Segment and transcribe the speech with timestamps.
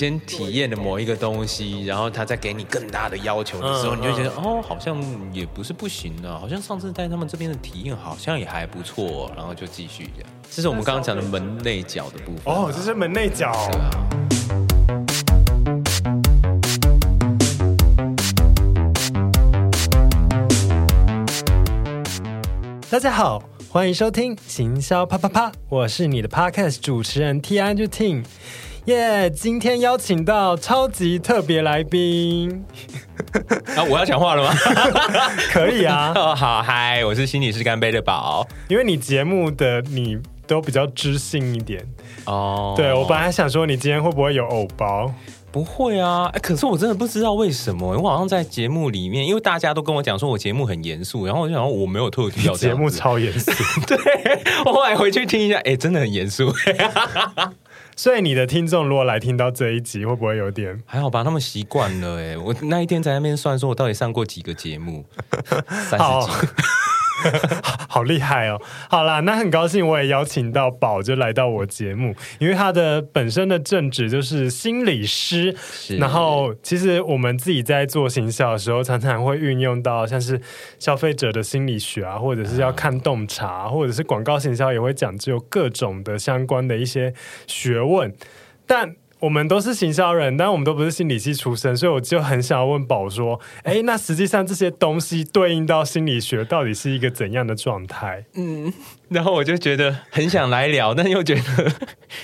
[0.00, 4.98] 先体验了某一个东西，然后他再给你更大的要求的时候，嗯、你就觉得、嗯、哦，好像
[5.30, 10.30] 也不是不行啊，好像上次在他们这边的体验好像也还不错，然后就继续这样。
[10.50, 12.62] 这是我们刚刚讲的门内角的部分、啊。
[12.62, 13.52] 哦，这是门内角。
[22.88, 28.24] 大家好，欢迎收听行销啪啪啪，我是你的 Podcast 主持人 T.Andrew Ting，
[28.86, 29.30] 耶！
[29.30, 32.64] 今天邀请到超级特别来宾，
[33.76, 34.54] 啊，我要讲话了吗？
[35.52, 36.12] 可以啊。
[36.16, 41.86] 哦，好，嗨，我是心理师干杯的宝，因为你节目的你都比较知性一点
[42.24, 42.74] 哦。
[42.76, 45.12] 对，我本来想说你今天会不会有偶包。
[45.52, 53.50] 不会啊，哎，可是我真的不知道为什么，我好像在节目里面，因为大家都跟我讲说我节目很严肃，然后我就想说我没有特地要节目超严肃，
[53.84, 53.98] 对，
[54.64, 56.54] 我后来回去听一下，哎，真的很严肃。
[58.00, 61.22] 所以你的听众如果来听到这一集，会不会有点还好吧？
[61.22, 65.04] 他们习惯了，哎，我那一天在那边算说，我到底上过几个节目，
[65.68, 66.32] 三十几。
[67.88, 68.60] 好厉害哦！
[68.88, 75.54] 好啦，那很高兴我也邀请到宝就来到我节目，因为他的本身的正职就是心理师。
[75.98, 80.40] 然后其实我们自己在做行销的时候，常常会运用到像是
[80.78, 87.12] 消费者的心理学啊，或者是要看洞察，或者是广告行销也会讲究各种的相关的一些
[87.46, 88.14] 学问，
[88.66, 88.96] 但。
[89.20, 98.24] 我们都是行销人，但我们都不是心理系出身，所以我就很想要问宝说：哎，那实际上这些东西对应到心理学，到底是一个怎样的状态？
[98.34, 98.72] 嗯，
[99.08, 101.72] 然后我就觉得很想来聊，但又觉得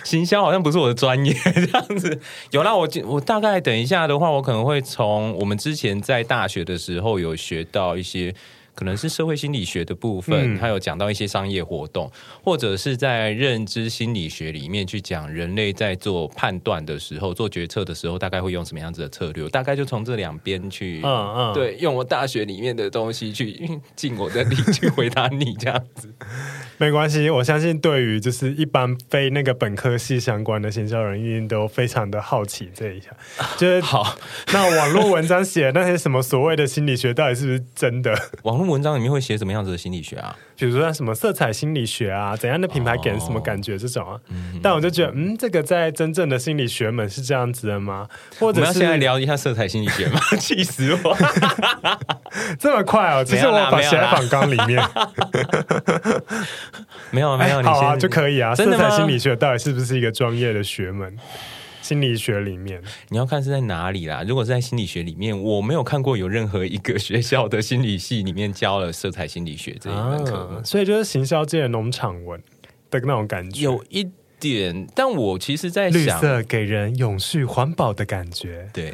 [0.02, 2.18] 行销好像不是我的专业， 这样子。
[2.50, 8.34] 有啦，我我大概等一下的话，我可能会从我们之前在大学的时候有学到一些。
[8.76, 12.12] 可能是社会心理学的部分，他有讲到一些商业活动，嗯，
[12.44, 19.48] 或者是在认知心理学里面去讲人类在做判断的时候、做决策的时候，大概会用什么样子的策略？
[19.48, 26.12] 大概就从这两边去，嗯嗯，对，用我大学里面的东西去尽我的力 去回答你这样子。
[26.76, 33.06] 没关系，我相信对于就是一般非那个本科系相关的行销人，一定都非常的好奇这一下。
[33.56, 34.18] 就是好，
[34.52, 38.14] 那网络文章写的那些什么所谓的心理学，到底是不是真的？
[38.44, 38.65] 网络。
[38.66, 40.36] 文章里面会写什么样子的心理学啊？
[40.56, 44.18] 比如说什么色彩心理学啊，怎样的品牌给人什么感觉这种啊？
[44.62, 48.08] 但我就觉得，嗯，这个在真正的心理学门是这样子的吗？
[48.38, 50.20] 或者是我们要现在聊一下色彩心理学吗？
[50.40, 51.16] 气死我！
[52.58, 53.24] 这么快哦？
[53.24, 54.82] 其实我把写在访纲里面。
[57.10, 58.54] 没 有没有，好啊就可以啊。
[58.54, 61.16] 色彩心理学到底是不是一个专业的学门？
[61.86, 64.24] 心理学里面，你要看是在哪里啦。
[64.26, 72.42] 如果是在心理学里面，我没有看过有任何一个学校的心理系里面教了色彩心理学这一门课，啊，所以就是行销界的农场文
[72.90, 74.10] 的那种感觉，有一。
[74.54, 78.68] 点，但我其实在想，绿色给人永续环保的感觉。
[78.72, 78.92] 对，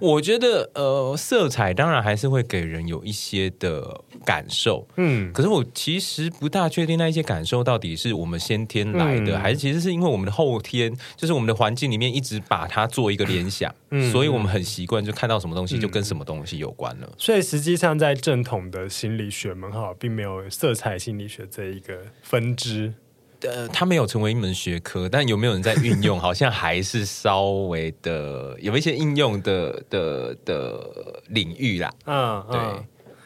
[0.00, 17.10] 我觉得呃，色彩当然还是会给人有一些的感受，嗯，可是我其实不大确定那一些感受到底是我们先天来的，嗯、还是其实是因为我们的后天，就是我们的环境里面一直把它做一个联想，嗯，所以我们很习惯就看到什么东西就跟什么东西有关了。
[17.18, 22.94] 所以实际上在正统的心理学门哈，并没有色彩心理学这一个分支。
[23.42, 26.18] 呃，它没有成为一门学科，但有没有人在运用？
[26.18, 31.92] 好像还是稍微的有一些应用的的的领域啦。
[32.06, 32.84] 嗯，对嗯，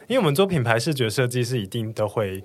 [0.08, 2.44] 因为我们做品牌视觉设计是一定都会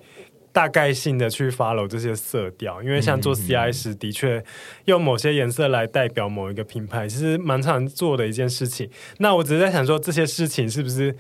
[0.54, 4.42] 大概性的去 follow 这些色调，因为像做 CI 时，的确
[4.86, 8.90] 用某些颜色来代表某一个品牌，其实蛮常做的一件事情。
[9.18, 11.14] 那我只是在想说，这些事情是不是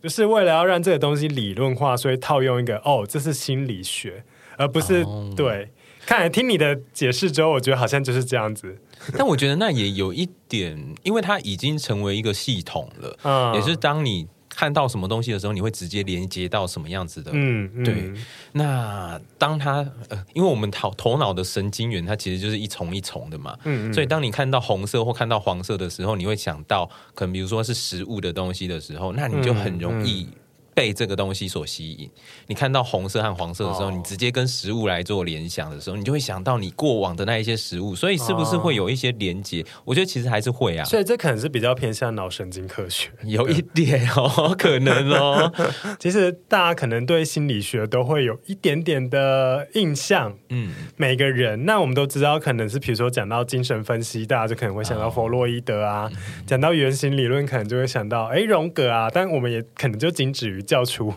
[0.00, 4.22] 就是为了要让这个东西理论化，所以套用一个哦，这是心理学，
[4.56, 5.68] 而不是、哦、对。
[6.10, 8.76] 看来听你的解释之后，我觉得好像就是这样子。
[9.16, 13.16] 但我觉得那也有一点，因为它已经成为一个系统了。
[13.22, 17.30] 嗯，也是当你看到什么东西的时候，你会直接连接到什么样子的。
[17.32, 18.12] 嗯，嗯对。
[18.50, 23.56] 那当它呃，因为我们头头脑的神经元，它其实就是一重一重的嘛。
[23.62, 23.94] 嗯，嗯。
[23.94, 30.28] 所以当你看到红色或看到黄色的时候，你会想到可能比如说是食物的东西的时候，那你就很容易。
[30.74, 32.10] 被这个东西所吸引，
[32.46, 39.64] 你看到红色和黄色的时候，你直接跟食物来做联想的时候，你就会想到你过往的那一些食物，所以是不是会有一些连接？
[39.84, 40.84] 我觉得其实还是会啊。
[40.84, 45.52] 所以这可能是比较偏向脑神经科学，有一点哦， 可能哦。
[45.98, 51.66] 其实大家可能对心理学都会有一点点的印象，嗯，每个人。
[51.66, 56.08] 那我们都知道，可能是比如说讲到精神分析，大家就可能会想到弗洛伊德啊；
[56.46, 59.10] 讲到原型理论，可能就会想到哎荣格啊。
[59.12, 60.59] 但我们也可能就仅止于。
[60.62, 61.12] 叫出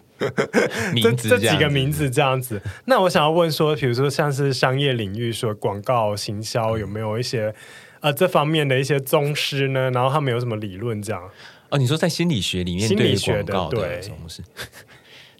[1.01, 7.53] 这这几个名字这样子，那我想要问说，比如说像是商业领域说广告行销，有没有一些
[7.99, 9.91] 呃这方面的一些宗师呢？
[9.91, 11.29] 然后他们有什么理论这样？
[11.69, 14.43] 哦，你说在心理学里面对于广告的宗师，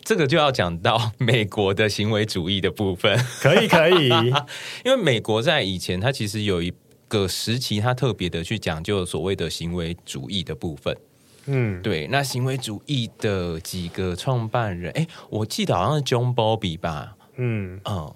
[0.04, 3.18] 这个就要讲到 美国的行为主义的部分。
[3.40, 4.10] 可以可以，
[4.84, 6.74] 因为美国在以前，它其实有一
[7.08, 10.98] 个时期，它特别的去讲究所谓的行为主义的部分。
[11.46, 17.16] 嗯，对，那行为主义的几个创办人，哎，我记得好像是 John Bowlby 吧？
[17.36, 18.14] 嗯嗯，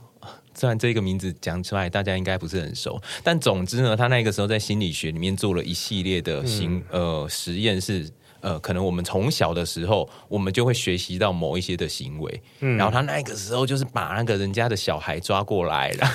[0.53, 8.09] 虽然这个名字讲出来大家应该不是很熟，但总之呢，他那个时候在心理学里面做了一系列的行、嗯、呃实验是。
[8.48, 16.10] 呃，可能我们从小的时候，我们就会学习到某一些的行为，嗯，然后他那个时候就是把那个人家的小孩抓过来了，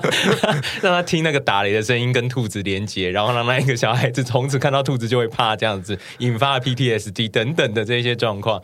[0.80, 8.62] 让他听那个打雷的声音跟兔子连接，然后让那一个小孩子从此看到兔子就会怕，这样子引发了 PTSD 等等的这些状况。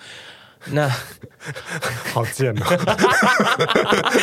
[0.68, 0.88] 那
[2.14, 2.64] 好贱哦，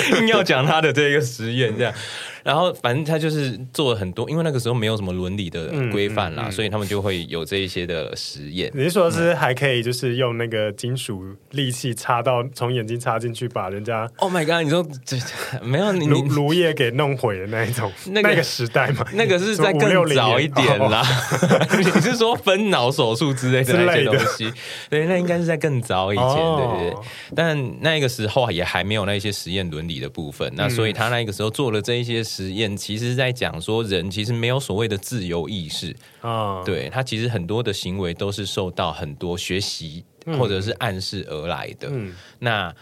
[0.20, 1.94] 硬要讲他的这个实验这样。
[2.44, 8.72] 然后反正他就是做了很多，因为那个时候没有什么伦理的规范啦，嗯嗯嗯、所以他们就会有这一些的实验。
[8.74, 14.64] 你是说是还可以就是用那个金属利器插到从眼睛插进去，把人家？Oh my god！
[14.64, 15.18] 你说这
[15.64, 19.06] 没有你颅颅叶给弄毁的那一种， 那个、那个时代嘛？
[19.14, 21.06] 那个是在更早一点啦。
[21.78, 24.52] 你是说分脑手术之类的那些东西？
[24.90, 27.00] 对，那应该是在更早以前，哦、对对对。
[27.36, 32.24] 但那个时候也还没有那些实验伦理的部分，那所以他那个时候做了这一些。
[32.32, 36.66] 实验其实在讲说，人其实没有所谓的自由意识啊，oh.
[36.66, 40.06] 对，他其实很多的行为都是受到很多学习
[40.38, 41.90] 或者是暗示而来的。
[41.92, 42.74] 嗯、那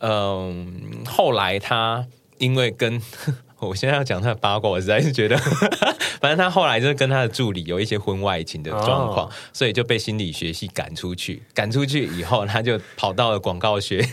[0.00, 2.04] 嗯，后来他
[2.38, 3.00] 因为跟
[3.60, 5.36] 我现在要讲他的八卦，我实在是觉得，
[6.20, 9.32] 反正他后来就是跟他的助理有一些婚外情的状况，oh.
[9.52, 11.42] 所以就被心理学系赶出去。
[11.54, 14.06] 赶出去以后，他就跑到了广告学。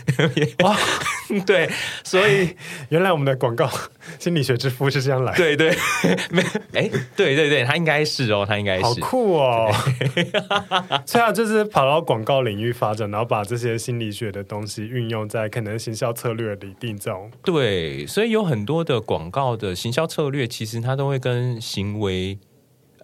[0.60, 0.74] 哇，
[1.44, 1.68] 对，
[2.02, 2.56] 所以
[2.88, 3.70] 原来我们的广告
[4.20, 5.38] 心理学之父是这样来的。
[5.38, 5.76] 对对，
[6.30, 6.42] 没，
[6.74, 8.84] 哎，对对对，他应该是哦，他应该是。
[8.84, 9.68] 好酷哦！
[11.04, 17.28] 所以他，就是跑到广告领域发展，然后把这些心理学的东西运用在可能行销策略里定中。
[17.42, 19.24] 对，所以有很多的广。
[19.24, 22.38] 广告的行销策略，其实它都会跟行为，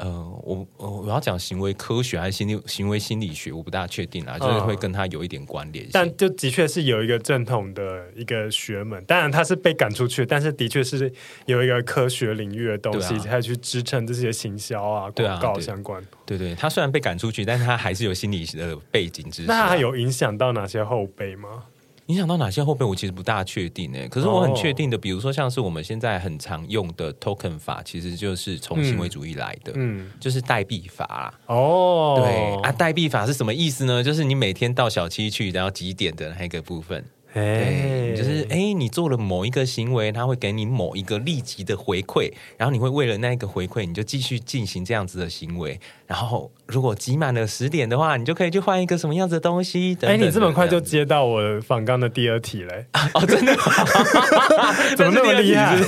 [0.00, 5.86] 呃，我我要讲行为科学还是心理行为心理学，我不大确定啊，就是会跟他有一点关联。
[5.92, 11.12] 但就的确是有一个正统的一个学门，当然他是被赶出去，但是的确是
[11.44, 16.02] 有一个科学领域的东西在去支撑这些行销啊广告相关。
[16.24, 19.48] 对对，他虽然被赶出去，但是他还是有心理的背景知识。
[19.48, 21.64] 那他有影响到哪些后辈吗？
[22.10, 22.84] 影响到哪些后辈？
[22.84, 24.08] 我其实不大确定诶。
[24.08, 31.34] 可是我很确定的，比如说像是我们现在很常用的 token 法，其实就是从行为主义来的，嗯，就是代币法啦。
[31.46, 34.02] 哦，对啊，代币法是什么意思呢？
[34.02, 37.04] 就是你每天到小七去，然后几点的那个部分。
[37.32, 45.78] 对，就是哎，你做了某一个行为，他会给你某一个立即的回馈，然后你会为了那个回馈，你就继续进行这样子的行为。
[46.08, 49.96] 然后如果集满了十点的话，你就可以去换一个什么样子的东西。
[50.02, 52.86] 哎，你这么快就接到我访纲的第二题嘞？
[53.14, 53.54] 哦，真的？
[54.96, 55.78] 怎么那么厉害？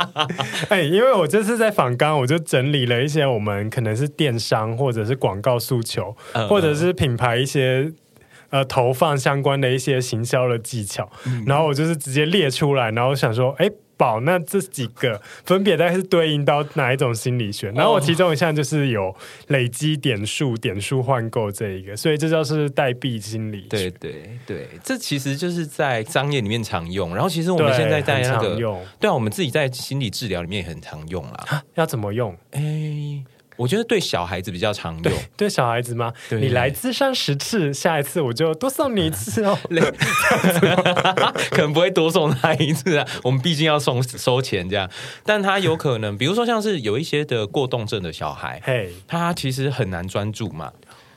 [0.70, 7.92] 哎，因为我这次在访纲，我就整理了一些我们可能是电商或者是广告诉求，嗯、或者是品牌一些。
[8.50, 17.70] 呃，投放相关的一些行销的技巧，嗯、然后我就是直接列出来，然后我想说，哎，宝，那这几个分别大概是对应到哪一种心理学？
[17.70, 19.14] 然后我其中一项就是有
[19.48, 23.68] 累积点数、点数换购这一个，所以这就是代币心理学。
[23.68, 27.14] 对对对，这其实就是在商业里面常用。
[27.14, 31.62] 然后其实我们现在在那个，对，对啊，我们自己在心理治疗里面也很常用啦。
[31.74, 32.36] 要怎么用？
[32.50, 33.22] 哎。
[33.60, 35.02] 我觉得对小孩子比较常用。
[35.02, 36.10] 对，对小孩子吗？
[36.30, 39.58] 对你来咨商十次，下一次我就多送你一次哦。
[41.50, 44.88] 可能不会多送他一次啊， 我们毕竟要送收钱这样。
[45.24, 50.72] 但他有可能，比如说像是有一些的过动症的小孩，嘿，他其实很难专注嘛。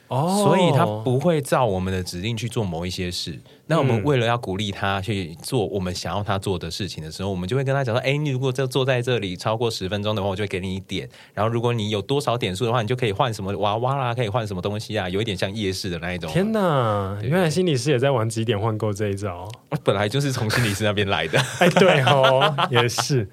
[0.09, 3.39] 哦，所以他不会照我们的指令去做某一些事。
[3.65, 11.08] 那我们为了要鼓励他去做我们想要他做的事情的时候，我们就会跟他讲说：“哎，你如果就坐在这里超过十分钟的话，我就会给你一点。
[11.34, 19.50] 然后如果你有多少点数的话，你就可以换什么娃娃啦，可以换什么东西啊，有一点像夜市的那一种。”天哪，原来心理师也在玩几点换购这一招。
[19.70, 21.39] 我 本来就是从心理师那边来的。
[21.60, 23.27] 哎，对哦，也是。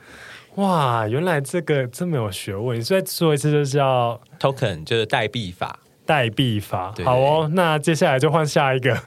[0.55, 2.79] 哇，原来这个这么有学问。
[2.79, 5.81] 你再说一次，就叫 token，就是代币法。
[6.11, 9.01] 代币法，好哦，那接下来就换下一个。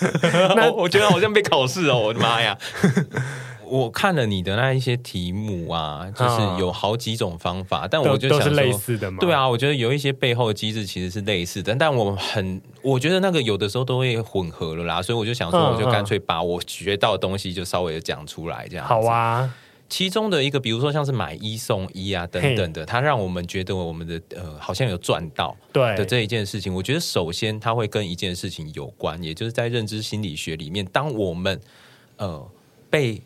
[0.56, 2.56] 那我觉得好像被考试哦， 我的妈呀！
[3.68, 9.18] 我看了你的那一些题目啊，就是有好几种方法，啊、但我就想是类似的嘛。
[9.20, 18.86] 对啊，我觉得有一些背后的机制其实是类似的，但我很，我觉得那个有的时候都会混合了啦，所以我就想说，我就干脆把我学到的东西就稍微讲出来，这样。
[18.86, 19.52] 好啊。
[19.88, 26.74] 其中的一个，比如说像是买一送一啊等等的，它让我们觉得我们的呃好像有赚到对的这一件事情。
[26.74, 31.60] 我觉得首先它会跟一件事情有关，也就是在认知心理学里面，当我们
[32.16, 32.50] 呃
[32.90, 33.22] 被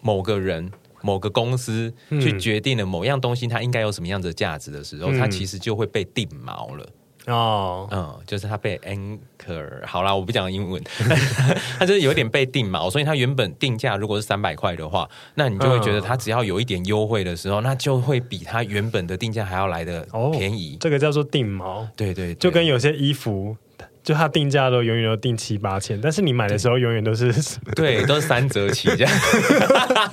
[0.00, 0.70] 某个人、
[1.02, 6.88] 某个公司去决定了某样东西它应该有什么样子的价值的时候，它其实就会被定锚了。
[7.26, 10.82] 哦，嗯，就是他被 anchor 好啦，我不讲英文，
[11.78, 20.74] 他就是有点被定锚，所以他原本定价如果是三百块的话，那你就会觉得他只要有一点优惠的时候，那就会比他原本的定价还要来的便宜。
[20.74, 23.56] 哦，这个叫做定锚，对，对对，就跟有些衣服。
[24.02, 27.32] 就它定价都永远都定七八千，但是你买的时候永远都是
[27.76, 29.12] 对，都是三折起这样。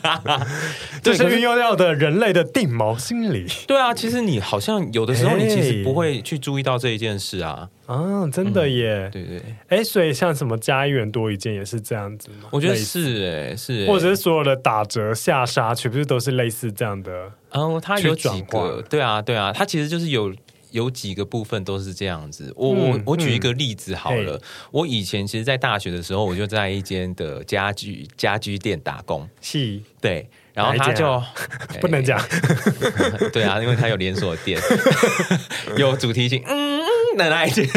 [1.01, 3.47] 这是运用到的人类的定毛心理。
[3.65, 7.67] 对啊，其实你好像有的时候你其实不会去注意到这一件事啊。
[7.87, 9.07] 啊，真的耶。
[9.07, 9.41] 嗯、对对。
[9.69, 12.49] 哎，所以像什么加一元多一件也是这样子吗？
[12.51, 13.87] 我觉得是哎，是。
[13.87, 17.11] 或者是所有的打折下杀，全部都是类似这样的。
[17.53, 18.83] 嗯，它有几个？
[18.87, 20.31] 对啊，对啊，它其实就是有。
[20.71, 24.35] 有几个部分都是这样子，我我、嗯、我举一个例子好了。
[24.37, 29.27] 嗯、我以前其实，在大学的时候，我就在一间的家具家居店打工。
[29.41, 31.21] 是，对，然后他就
[31.81, 32.19] 不能讲，
[33.33, 34.61] 对啊，因为他有连锁店，
[35.77, 36.81] 有主题性，嗯，
[37.15, 37.67] 哪哪一间？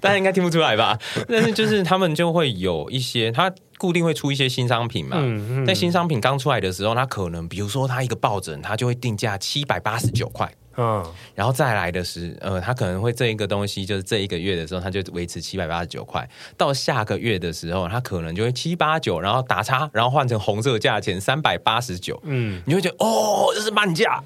[0.00, 0.98] 大家应该听不出来吧？
[1.28, 5.16] 但是就是他们就会有一些，他固定会出一些新商品嘛。
[5.18, 5.66] 嗯嗯。
[5.66, 10.50] 在新商品刚出来的时候，他可能比如说他一个抱枕，他就会定价七百八十九块。
[10.80, 16.28] 嗯，然后再来的是，呃，他可能会这一个东西，就是这一个月的时候，他就维持七百八十九块。
[16.56, 22.20] 到下个月的时候，他可能就会七八九，然后打叉，然后换成红色价钱三百八十九。
[22.22, 24.22] 嗯，你会觉得哦，这是半价。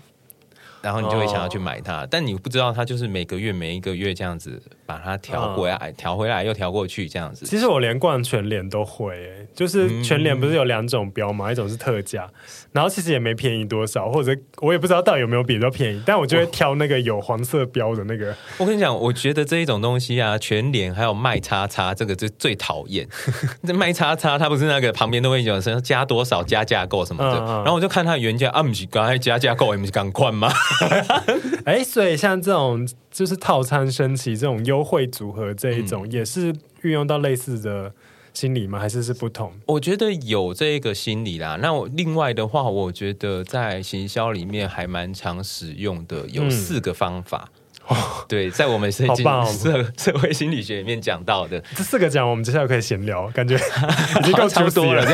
[0.82, 7.46] 然后你就会想要去买它，哦、但你不知道它就是每个月每一个月这样子把它调回来，嗯、调回来又调过去这样子。
[7.46, 11.50] 其实我连逛全联都会、欸，就是全联不是有两种标嘛？
[11.50, 12.28] 嗯、一种是特价，
[12.72, 18.34] 然后其实也没便宜多少，或者我也不知道到底有没有比较便宜，但我就会挑那个有黄色标的那个。
[18.58, 23.06] 我跟你讲，我觉得这一种东西啊，全联还有卖叉叉，这个最最讨厌。
[23.64, 30.52] 这卖叉叉，它不是那个旁边都会有说加多少加价购什么的，然后我就看它原价啊，不是刚才加价购，也不是刚换吗？
[31.64, 37.92] 哎、欸，所以像这种就是套餐升级这种优惠组合这一种，也是运用到类似的
[38.32, 38.78] 心理吗？
[38.78, 39.52] 还是是不同？
[39.66, 41.58] 我觉得有这个心理啦。
[41.60, 47.48] 那我另外的话，我觉得在行销里面还蛮常使用的，有四个方法。
[47.56, 47.58] 嗯
[47.88, 53.56] 哦，对，在我们社社 社会心理学里面讲到的这四个讲，我们接下来可以闲聊，感觉
[54.20, 55.04] 已经够差不多了。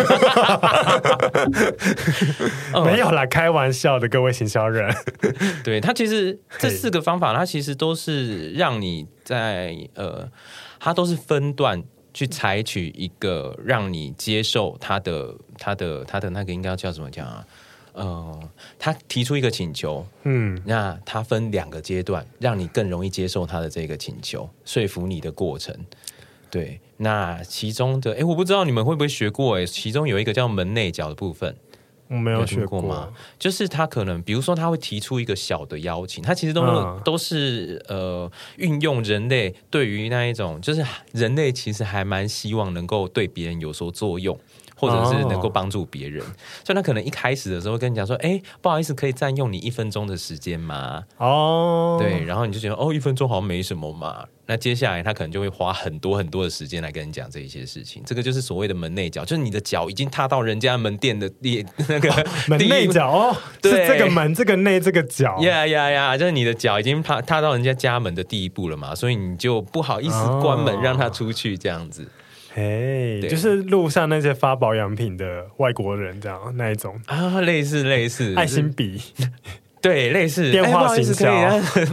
[2.84, 4.94] 没有啦，开玩笑的，各位行销人。
[5.64, 10.28] 对，他其实这四个方法，它其实都是让你在呃，
[10.78, 11.82] 它都是分段
[12.12, 17.44] 去采取一个让你接受他的他的他的那个应该叫什么讲啊？
[17.98, 25.74] 呃，他提出一个请求，嗯，那他分两个阶段，让你更容易接受他的这个请求，说服你的过程。
[26.50, 31.54] 对，那其中的，哎，我不知道你们会不会学过，哎，其中有一个叫门内角的部分，
[32.08, 33.12] 我没有学过吗？
[33.38, 44.38] 就是他可能，比如说他会提出一个小的邀请，他其实都、嗯、都是呃，运用人类对于那一种，就是人类其实还蛮希望能够对别人有所作用。
[44.78, 46.24] 或者是能够帮助别人，
[46.64, 54.24] 所以他可能一开始的时候跟你讲说：“哎，不好意思，可以占用你一分钟的时间吗？”哦，对，然后你就觉得哦，一分钟好像没什么嘛。
[54.46, 58.02] 那接下来他可能就会花很多很多的时间来跟你讲这一些事情。
[58.06, 72.08] 这个就是所谓的门内脚，就是你的脚已经踏到人家门店的第那个门内脚哦，是这个门，这个内，这个脚，呀呀呀，就是你的脚已经踏踏到人家家门的第一步了嘛，所以你就不好意思关门让他出去这样子。
[72.58, 77.00] 哎，hey, 就是路上那些发保养品的外国人，这样那一种。
[77.06, 78.34] 啊，类似类似。
[78.34, 79.00] 爱心笔，
[79.80, 80.50] 对，类似。
[80.50, 81.30] 电话行销，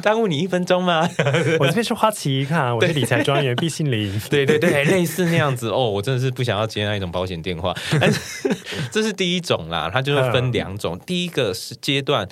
[0.02, 1.08] 耽误你一分钟吗？
[1.60, 5.70] 我这边是花旗， 看我是理财专员毕信林，对对对，类似那样子。
[5.70, 8.50] 哦，我真的是不想要接那一种保险电话，但是
[8.92, 12.28] 这是第一种啦，它就是分两种，嗯、第一个是阶段。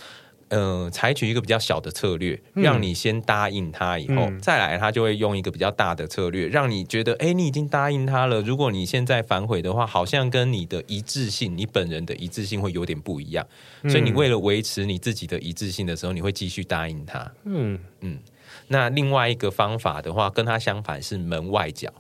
[0.55, 8.39] 嗯，采取一个比较小的策略，让你先答应他，以后、嗯、再来，他就会用一个比较大的策略，让你觉得，哎，你已经答应他了。
[8.41, 13.43] 如果你现在反悔的话，好像跟你的一致性，你本人的一致性会有点不一样。
[13.89, 17.31] 所以你为了维持你自己的一致性的时候，你会继续答应他。
[17.45, 18.19] 嗯嗯。
[18.67, 21.91] 那另外一个方法的话，跟他相反是门外脚。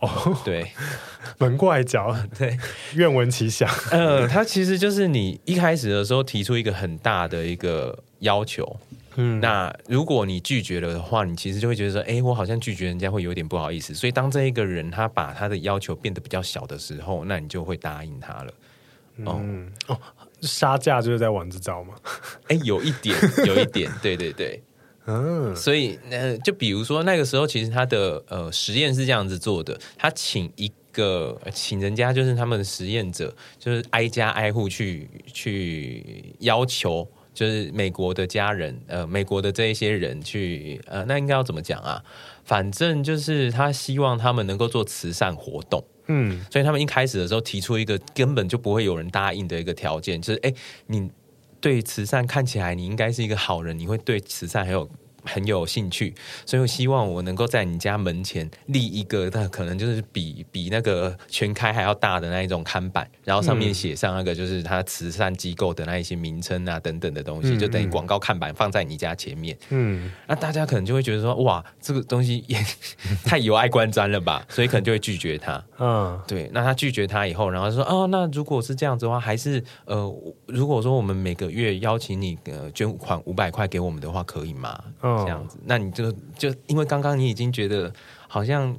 [0.00, 0.70] 哦，对，
[1.38, 2.56] 门外脚，对，
[2.94, 3.68] 愿闻其详。
[3.90, 8.78] 呃，他其实就是你一开始的时候提出一个很大的一个要求，
[9.16, 13.92] 嗯，那如果你拒绝了的话，你其实就会觉得说，哎，我好像拒绝人家会有点不好意思。
[13.92, 18.54] 所以当这一个人他把他的要求变得比较小的时候，那你就会答应他了。
[19.16, 19.98] 嗯哦，
[20.42, 21.94] 杀价就是在玩这招吗？
[22.46, 24.62] 哎、欸，有一点，有一点，对对对，
[25.08, 37.08] 嗯，所以呃，就比如说那个时候，其实他的呃实验是这样子做的，他请一个请人家就是他们的实验者，就是挨家挨户去去要求。
[37.34, 42.02] 就是美国的家人，呃，美国的这一些人去，呃，那应该要怎么讲啊？
[42.42, 50.52] 反正就是他希望他们能够做慈善活动，嗯，所以他们一开始的时候提出一个根本就不会有人答应的一个条件，就是，哎，
[50.88, 51.08] 你
[51.60, 54.88] 对慈善看起来你应该是一个好人，你会对慈善很有。
[55.28, 56.14] 很有兴趣，
[56.46, 69.56] 所以我希望我能够在你家门前立一个，那可能就是比比那个全开还要大的那一种看板，然后上面写上那个就是他慈善机构的那一些名称啊等等的东西，就等于广告看板放在你家前面。
[69.68, 72.58] 嗯，那大家可能就会觉得说，哇，这个东西也
[73.24, 75.62] 太有碍观瞻了吧， 所以可能就会拒绝他。
[75.78, 80.14] 嗯，对，那他拒绝他以后，然后说，哦，那如果是这样子的话，还是呃，
[80.46, 84.82] 如果说我们每个月邀请你呃捐款五百块给我们的话，可以吗？
[85.02, 85.17] 嗯。
[85.24, 87.92] 这样子，那你就就因为刚刚你已经觉得
[88.26, 88.76] 好像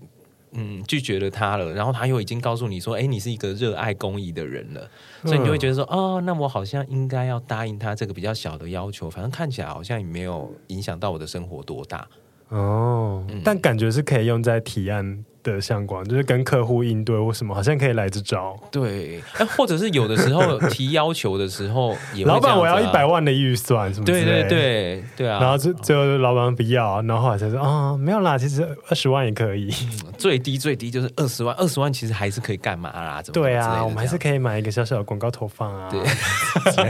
[0.51, 4.89] 嗯拒绝了他了，然后他又已经告诉你说，哎，你是一个热爱公益的人了，
[5.23, 12.07] 所以你就会觉得说，哦，那我好像应该要答应他这个比较小的要求，反正看起来好像也没有影响到我的生活多大
[12.49, 15.23] 哦，嗯，但感觉是可以用在提案。
[15.41, 18.59] 的相关就是跟客户应对或什么，好像可以来这招。
[18.69, 25.39] 对，哎或者是有的时候 提要求的时候也会、啊，老板我要一百万的预算，什么对对对对啊。
[25.39, 29.73] 然后最最后老板不要，然后后来才说啊、哦，没有啦，其实二十万也可以，
[30.17, 33.21] 最低最低就是二十万，二十万其实还是可以干嘛啦？
[33.23, 35.89] 怎么对啊，我们还是可以买一个小小的广告投放啊。
[35.89, 36.01] 对，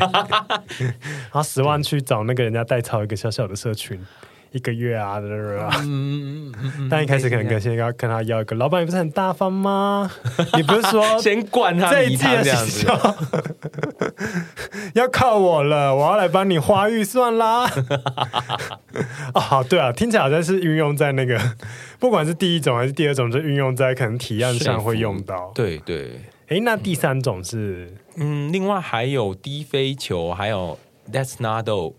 [0.81, 4.03] 然后十万去找那个人家代操一个小小的社群。
[4.51, 10.09] 一个月啊，对对啊，嗯嗯， 但一开始可能跟先要跟他要一个，老板也不是很大方吗？
[10.57, 12.87] 你不是说 先灌他这一季的这样子，
[14.95, 17.69] 要靠我了，我要来帮你花预算啦。
[19.33, 21.39] 哦，好，对啊，听起来好像是运用在那个，
[21.99, 25.51] 不管是第一种还是第二种，就运用在可能提案上会用到。
[25.53, 30.77] 对对，哎，那第三种是，嗯，另外还有低飞球，还有
[31.11, 31.93] That's not all。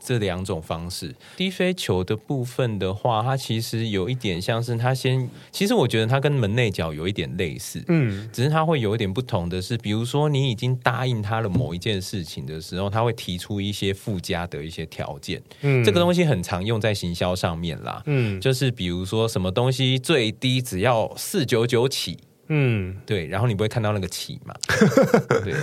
[0.00, 22.18] 这两种方式，低飞球的部分的话，它其实有一点像是它先，其实我觉得它跟门内角有一点类似，嗯，只是它会有一点不同的是，比如说你已经答应他了某一件事情的时候，他会提出一些附加的一些条件，嗯，这个东西很常用在行销上面啦，嗯，就是比如说什么东西最低只要四九九起。
[22.48, 24.54] 嗯，对，然后你不会看到那个起嘛？
[25.44, 25.54] 对，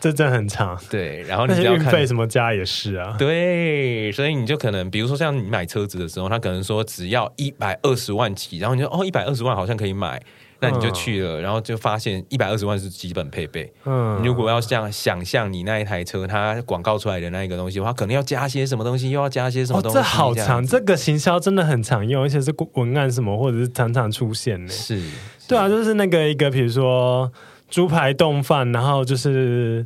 [0.00, 0.78] 这真的很长。
[0.90, 3.14] 对，然后你要看费什么加也是啊。
[3.18, 10.20] 对，所以你就可能，比如说像你买车子的时候，他可能说只要一百二十万起，然后你就哦，一百二十万好像可以买。
[10.62, 13.72] 那你就去了，然后就发现一百二十万是基本配备。
[13.84, 19.98] 嗯，如果要这样想象你那一台车，它广告出来的那一个东西的话，可能要加些什么东西，又要加些什么东西。
[19.98, 24.70] 哦，这好长，这个行销真的很常用，而且是文案什么，或者是常常出现呢。
[24.70, 27.32] 是，是对啊，就是那个一个，比如说
[27.68, 29.84] 猪排冻饭，然后就是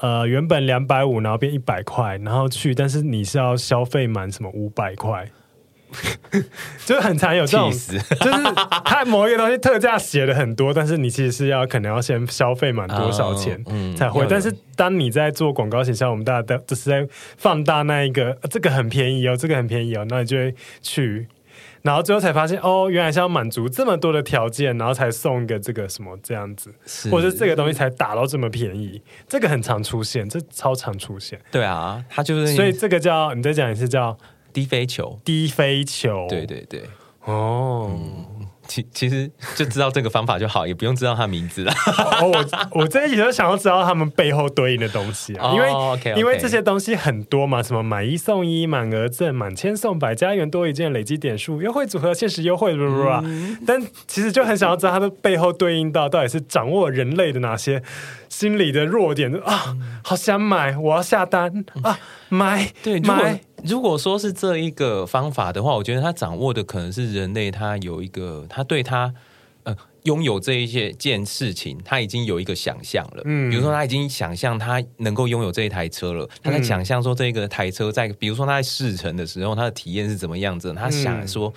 [0.00, 5.26] 呃原本两百五，然后变一百块，然后去，但是你是要消费满什么五百块。
[6.86, 8.42] 就是很常有这种，就是
[8.84, 13.62] 他某一个东西特价写的很多，但是你其实是要可能要先消费满多少钱
[13.96, 14.26] 才会。
[14.28, 21.26] 但是当你在做广告形象，我们大家都就是在放大那一个，这个很便宜哦，这个很便宜哦，那你就会去，
[21.82, 26.72] 然后最后才发现哦，原来是要满足这么多的条件，然后才送一个这个什么这样子，
[27.10, 31.38] 或者是这个东西才打到这么便宜，这个很常出现，这超常出现。
[31.50, 34.16] 对啊，它就是，所以这个叫你再讲一次叫。
[34.52, 36.82] 低飞球，低飞球，对对对，
[37.24, 41.72] 哦，嗯、其其实就知道这个方法就好，也不用知道他名字了。
[42.20, 42.28] 哦、
[42.72, 57.82] 我我这一集就想要知道他们背后对应的东西啊，因为、哦、okay, okay 因为这些东西很多嘛，什么买一送一、满额赠、满千送百、家元多一件、累积点数、优惠组合、限时优惠，嗯、但其实就很想要知道它的背后对应到到底是掌握人类的哪些
[58.28, 59.76] 心理的弱点啊？
[60.02, 61.98] 好想买，我要下单啊！
[62.28, 63.40] 买对买。
[63.64, 69.12] 如果说是这一个方法的话，我觉得他掌握的可能是人类，他有一个，他对他
[69.64, 73.22] 呃拥有这一些件事情，他已经有一个想象了。
[73.24, 81.52] 嗯，比如说他已经想象他能够拥有这一台车了，他在想象说这个台车在，比如说他在试乘的时候，他的体验是怎么样子，他想说。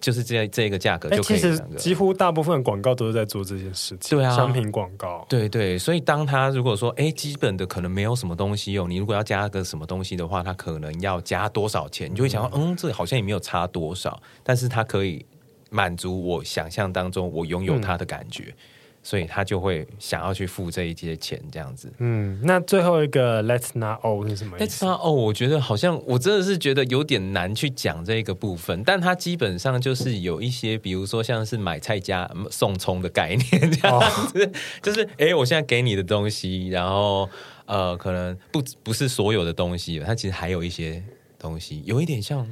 [0.00, 1.36] 就是这这个价格就可以。
[1.36, 4.16] 其实几乎大部分广告都是在做这件事情。
[4.16, 5.26] 对啊，商品广告。
[5.28, 12.10] 对对，所以当他如果说，哎，基本的可能没有什么东西哦，你如果要加个什么东西的话，他可能要加多少钱？
[12.10, 15.24] 你就会想到，嗯，这好像也没有差多少，但是它可以
[15.70, 18.54] 满足我想象当中我拥有它的感觉。
[19.02, 21.90] 所以他就会想要去付这一些钱，这样子。
[21.98, 34.50] 嗯，那最后一个 Let's not owe 是什么意思？Let's not owe，我觉得好像我真的是觉得有点难去讲这个部分，但它基本上就是有一些，比如说像是买菜加送葱的概念这样子，哦、
[34.82, 37.28] 就是哎，我现在给你的东西，然后
[37.66, 41.02] 呃，可能不不是所有的东西，它其实还有一些
[41.38, 42.46] 东西，有一点像，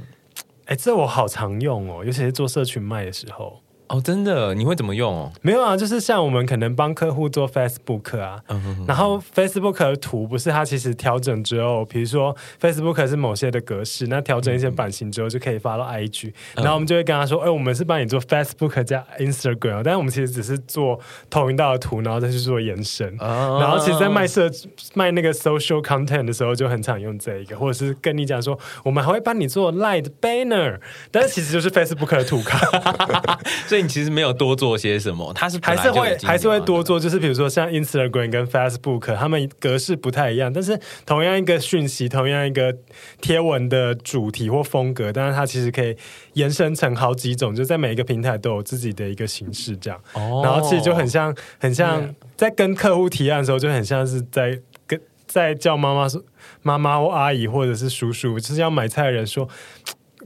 [0.64, 3.60] 哎，这我好常用哦，尤其是做社群卖的时候。
[3.88, 4.54] 哦，真的？
[4.54, 5.32] 你会怎么用哦？
[5.42, 20.98] 没有啊，就是像我们可能帮客户做 Facebook 啊，嗯、哼哼然后 Facebook 的图不是它其实调整之后，比如说 Facebook 是某些的格式，那调整一些版型之后就可以发到 IG，、嗯、然后我们就会跟他说，哎，我们是帮你做 Facebook 加 Instagram，但是我们其实只是做
[21.30, 23.06] 投影到的图，然后再去做延伸。
[23.20, 24.50] 哦、然后其实，在卖社
[24.94, 32.58] 卖那个 social content 的时候，就很常用这一个，或者是跟你讲说，我们还会帮你做 light banner，但是其实就是 Facebook 的图卡。
[33.76, 42.74] 所以你其实没有多做些什么，他是还是会还是会多做，就是比如说像 Instagram 跟 Facebook，他们格式不太一样，但是同样一个讯息，同样一个
[43.20, 45.94] 贴文的主题或风格，但是它其实可以
[46.32, 50.00] 延伸成好几种，就在每一个平台都有自己的一个形式，这样。
[50.14, 50.40] 哦。
[50.42, 56.22] 然后其实就很像，很像在跟客户提案的时候，就很像是在跟在叫妈妈说
[56.62, 59.46] 妈妈或阿姨或者是叔叔，就是要买菜的人说。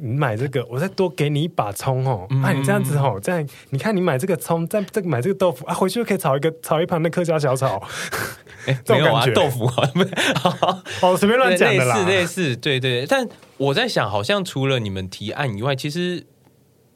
[0.00, 2.26] 你买这个，我再多给你一把葱哦。
[2.30, 7.82] 嗯、啊，你这样子哦，这样你看你买这个葱，再这个买这个豆腐啊，回去就可以炒一个炒一盘的客家小炒。
[8.66, 9.94] 哎，没有啊，豆腐好像
[11.02, 11.96] 哦，随便乱讲的啦。
[11.96, 13.06] 类似类似，对对。
[13.06, 16.22] 但我在想，好像除了你们提案以外，其实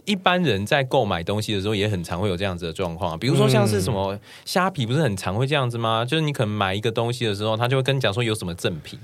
[0.04, 3.18] 一般人在购买东西的时候，也很常会有这样子的状况。
[3.18, 6.04] 比如说像是什么虾皮，不是很常会这样子吗？
[6.04, 8.98] 就是你可能买一个东西的时候，他就会跟你讲说有什么赠品。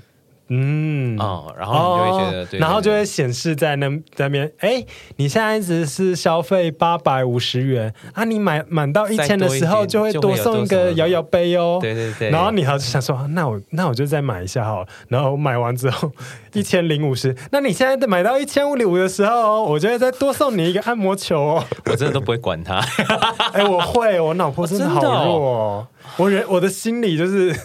[0.53, 4.85] 嗯哦，然后你就会觉得，哦、对对对，然后就会显示在那在那边，哎，
[5.15, 11.79] 你现在只是消费八百五十元啊，你买满到一千的时候，就会多送一个摇摇杯哦。
[11.81, 12.29] 对对对。
[12.29, 14.87] 然后你还是想说，那我那我就再买一下好了。
[15.07, 16.11] 然后买完之后
[16.53, 21.65] 一千零五十，那你现在买到一千五五的时候，我就会再多送你一个按摩球哦。
[21.85, 22.79] 我真的都不会管他。
[23.53, 25.87] 哎，我会，我脑波真的好弱哦。
[26.17, 27.55] 我人我的心理就是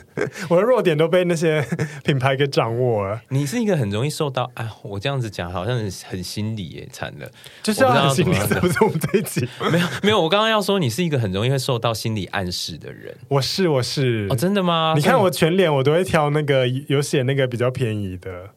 [0.48, 1.64] 我的弱点都被那些
[2.04, 3.20] 品牌给掌握了。
[3.30, 7.28] 你是一个很容易受到哎，我这样子讲好像很很心理耶，惨了，
[7.62, 9.48] 就是要很心理，是不是我们这一集？
[9.72, 13.12] 没有没有，我刚刚要说你是一个很容易会受到心理暗示的人。
[13.28, 14.92] 我是我是哦，真的吗？
[14.94, 18.50] 你看我全脸，我都会挑那个有写那个比较便宜的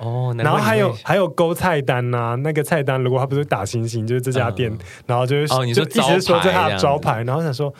[0.00, 0.34] 哦。
[0.36, 7.72] 然后还有还有勾菜单呐、啊，那个菜单如果他不是打星星，就是这家店，嗯、然后就是哦，你说就一直说这是他的招牌，然后想说。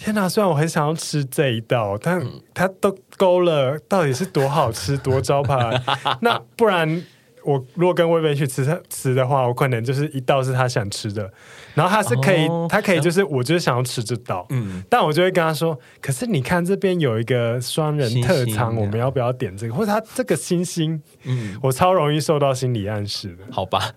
[0.00, 0.28] 天哪！
[0.28, 2.24] 虽然我很想要吃这一道，但
[2.54, 5.82] 他都勾了，到底是多好吃、多招牌？
[6.22, 7.04] 那不然
[7.42, 11.28] 我如果跟薇薇去吃吃的话，我可能就是一道是他想吃的，
[11.74, 19.74] 然后他是可以，哦、他可以就是我就是想要吃这道，嗯，但我就会跟他说：“可是你看这边有一个双人特餐，我们要不要点这个？
[19.74, 23.92] 或者他这个星星，嗯，我超容易受到心理暗示的。”好吧，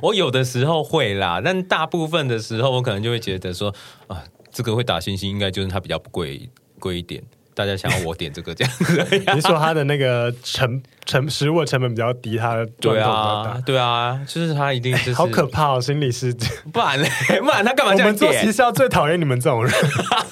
[0.00, 3.74] 我有的时候会啦，但大部分的时候我可能就会觉得说
[4.06, 4.22] 啊。
[4.54, 6.46] 这个会打星星，应该就是它比较贵
[6.78, 7.22] 贵一点。
[7.54, 16.34] 大家想要我点这个这样子，你说它的那个成成食物的成本比较低，它的对啊对啊，就是它一定是 好可怕哦，心理师，
[16.72, 17.08] 不然嘞，
[17.40, 18.06] 不然他干嘛这样点？
[18.06, 19.72] 我们做行销最讨厌你们这种人，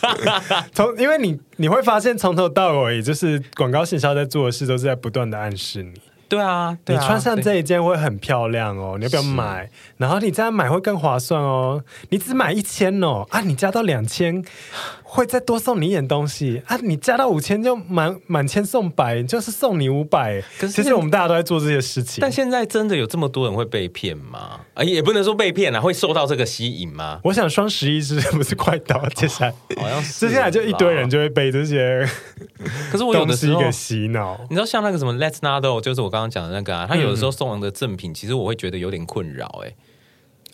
[0.72, 5.92] 从因为你你会发现从头到尾就是广告行销在做的事都是在不断的暗示你。
[6.28, 9.68] 对啊，对啊，你穿上这一件会很漂亮哦，你要不要买？
[9.96, 11.82] 然后你这样买会更划算哦。
[12.10, 14.40] 你只买一千哦，啊，你加到两千
[15.10, 16.76] 会再多送你一点东西啊。
[16.76, 20.40] 你加到五千就满满千送百，就是送你五百。
[20.56, 22.22] 可是其实我们大家都在做这些事情。
[22.22, 24.60] 但现在真的有这么多人会被骗吗？
[24.74, 27.18] 啊，也不能说被骗啊，会受到这个吸引吗？
[27.24, 29.04] 我想双十一是不是快到？
[29.16, 32.08] 接下来 好像是接下来就一堆人就会被这些。
[32.92, 36.20] 可是我有的时候洗脑，你知道像那个什么 Let's Not Do，就是我刚。
[36.20, 39.76] 刚刚讲的那个啊，他有的时候送人的赠品，嗯、其实我会觉得有点困扰哎、欸，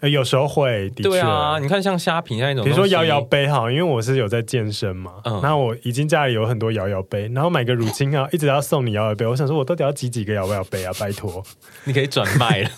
[0.02, 10.92] 有时候会，的确对啊，你看像虾皮那种，比如说摇摇杯哈，因为我是有在健身嘛，嗯，然后我已经家里有很多摇摇杯，然后买个乳清啊， 一直要送你摇摇杯，我想说我到底要挤几个摇摇杯啊？
[11.00, 11.42] 拜托，
[11.84, 12.70] 你可以转卖了，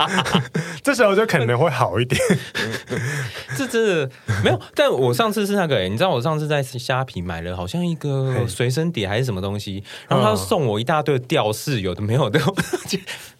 [0.82, 2.20] 这时候就可能会好一点。
[3.56, 4.10] 这真的
[4.44, 12.40] 没有，但我上次是那个哎、欸，你知道我上次在虾皮买了好像一个随身碟还是什么东西，然后他送我一大堆吊饰，有的没有的，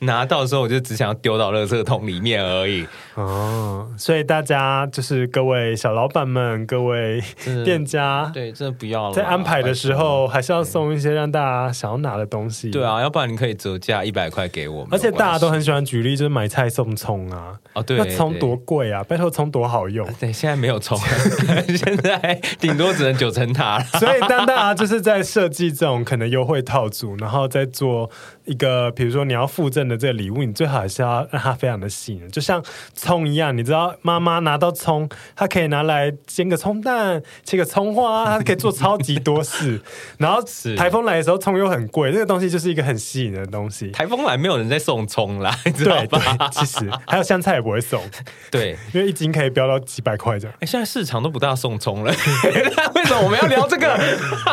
[0.00, 2.75] 拿到的时候我就只想要丢到垃圾桶里面而已。
[2.76, 7.22] three 哦，所以大家就是各位小老板们，各位
[7.64, 9.14] 店家，对，真的不要了。
[9.14, 12.70] 在安排的时候，还是要送一些让大家想要拿的东西。
[12.70, 14.88] 对啊，要不然你可以折价一百块给我们。
[14.92, 17.58] 而且大家都很喜欢举例，就是买菜送葱啊。
[17.72, 19.02] 哦，对，那葱多贵啊！
[19.04, 20.06] 拜托，葱多好用。
[20.20, 20.98] 对，现在没有葱，
[21.74, 23.84] 现在顶多只能九层塔了。
[23.98, 28.10] 所以当大家就是在设计这种可能优惠套组，然后再做
[28.44, 32.62] 一个，比如说你要附赠的这个礼物，你最好还是要让它非常的吸引人，就像。
[33.06, 39.80] 葱一样，你知道妈妈拿到葱，她可以拿来煎个葱蛋，切个葱花，她可以做超级多事。
[40.18, 40.42] 然后
[40.76, 43.92] 台风来的时候，葱又很贵，这个东西就是一个很吸引人的东西。
[43.92, 46.50] 台风来没有人在送葱啦，你知道吧？
[46.50, 48.02] 其实 还有香菜也不会送，
[48.50, 50.56] 对，因为一斤可以飙到几百块这样。
[50.58, 52.10] 哎，现在市场都不大送葱了，
[52.96, 53.96] 为什么我们要聊这个？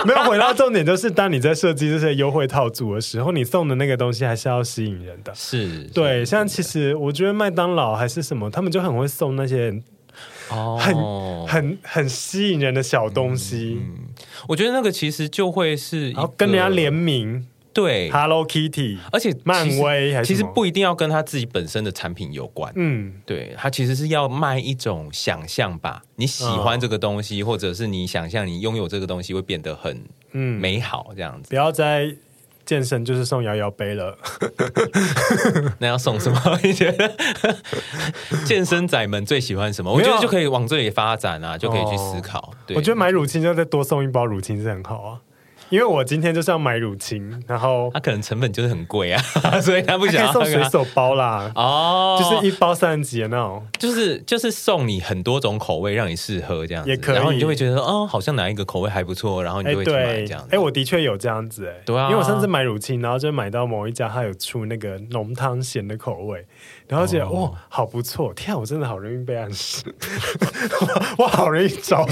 [0.05, 5.33] 没有回到重点，就是当你在设计这些优惠套组的时候，你送的那个东西还是要吸引人的。
[5.33, 8.42] 是对，像其实我觉得麦当劳还是什么。
[8.49, 9.73] 他们就很会送那些
[10.49, 10.95] 哦，很
[11.47, 13.79] 很很吸引人的小东西。
[13.81, 13.95] 嗯，
[14.47, 22.71] 我觉得那个其实就会是然后跟人家联名，对，Hello Kitty，而且漫威还是其实不一定要跟他自己本身的产品有关。
[22.75, 30.03] 嗯，对，他其实是要卖一种想象吧，你喜欢这个东西，或者是你想象你拥有这个东西会变得很
[30.33, 31.49] 嗯美好这样子。
[31.49, 32.15] 不要再。
[32.65, 34.17] 健身就是送摇摇杯了，
[35.79, 36.59] 那要送什么？
[36.63, 37.11] 你觉得
[38.45, 39.91] 健身仔们最喜欢什么？
[39.93, 42.39] 我觉得就可以往这里发展啊，就可以去思考。
[42.39, 45.19] 哦、对，我觉得买乳清就再多送一包乳清是很好啊。
[45.73, 49.19] 因为我今天就是要买乳清，然后它可能成本就是很贵啊，
[49.59, 51.51] 所以他不想要送随手包啦。
[51.55, 60.49] 哦，就是一包三十几的那种，就是就是送你很多种口味让你试喝这样子，也可以，然后你就会觉得哦，好像哪一个口味还不错，然后你就会去买这样子。
[60.51, 66.45] 哎，我的确有这样子哎，对啊，因为我上次买乳清，然后就买到某一家，它有出那个浓汤咸的口味，
[66.87, 68.31] 然后觉得哇，好不错！
[68.35, 69.81] 天啊，我真的好容易被暗示，
[71.17, 72.07] 我好容易找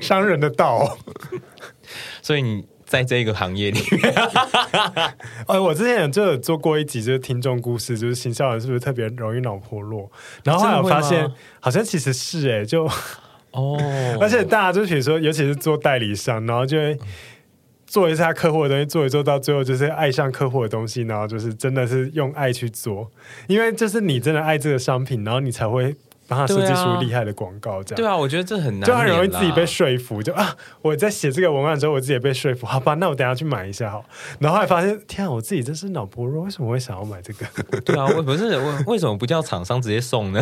[0.00, 0.96] 商人的道，
[2.22, 2.64] 所以你。
[2.90, 4.12] 在这个行业里面，
[5.46, 10.10] 哎，我之前就有做过一集，就是听众故事，就是行销人是不是特别容易脑破落？
[10.42, 12.84] 然后后来我发现，好像其实是哎、欸，就
[13.54, 13.78] 哦，
[14.20, 16.98] 而且大家就比如说，尤其是做代理商，然后就会
[17.86, 23.08] 做一下客户的东西，做一做到最后就是爱上客户的东西，然后就是真的是用爱去做，
[23.46, 25.94] 因为就是你真的爱这个商品，然后你才会。
[26.30, 30.22] 帮他设计出厉害的广告，这样对啊，我觉得这很难，就很容易自己被说服。
[30.22, 32.64] 就啊，我在写这个文案之后，我自己也被说服。
[32.64, 34.04] 好吧，那我等下去买一下好。
[34.38, 37.80] 然后还发现，天啊，我自己真是脑波弱，为什么会想要买这个？
[37.80, 40.40] 对啊，我不是为为什么不叫厂商直接送呢？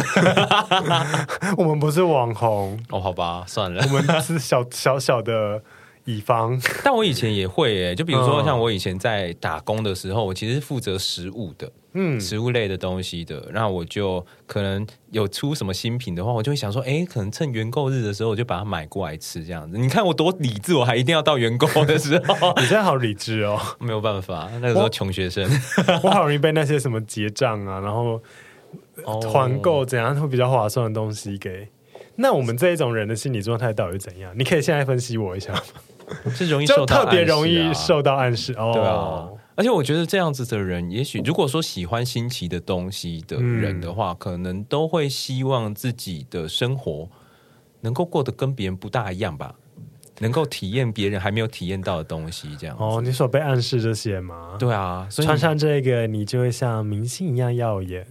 [1.57, 5.63] 我们不是网红哦，好吧，算了，我们是小小小的
[6.05, 6.61] 乙方。
[6.85, 11.73] 但我以前也会诶，就比如说像我以前在打工的时候，我其实是负责食物的。
[12.01, 19.77] 嗯，食物类的东西的，那我就可能有出什么新品的话，我就会想说，哎，可能趁原购日的时候，我就把它买过来吃，这样子。
[19.77, 22.55] 你看我多理智，我还一定要到原购的时候。
[22.57, 25.45] 你现在好理智哦，没有办法，那个时候穷学生，
[26.05, 28.23] 我，我好容易被那些什么结账啊，然后
[29.21, 31.69] 团购怎样会比较划算的东西给。
[32.15, 34.33] 那我们这一种人的心理状态到底是怎样？
[34.37, 35.61] 你可以现在分析我一下吗？
[36.33, 38.71] 是容易受到啊，特别容易受到暗示哦。
[38.73, 39.29] 对啊。
[39.59, 47.09] 而且我觉得这样子的人，也许如果说喜欢新奇的东西的人的话，嗯、可能都会希望自己的生活
[47.81, 49.57] 能够过得跟别人不大一样吧，
[50.21, 52.55] 能够体验别人还没有体验到的东西。
[52.57, 54.57] 这样哦，你所被暗示这些吗？
[54.61, 58.07] 对啊，所以穿上这个，你就会像明星一样耀眼。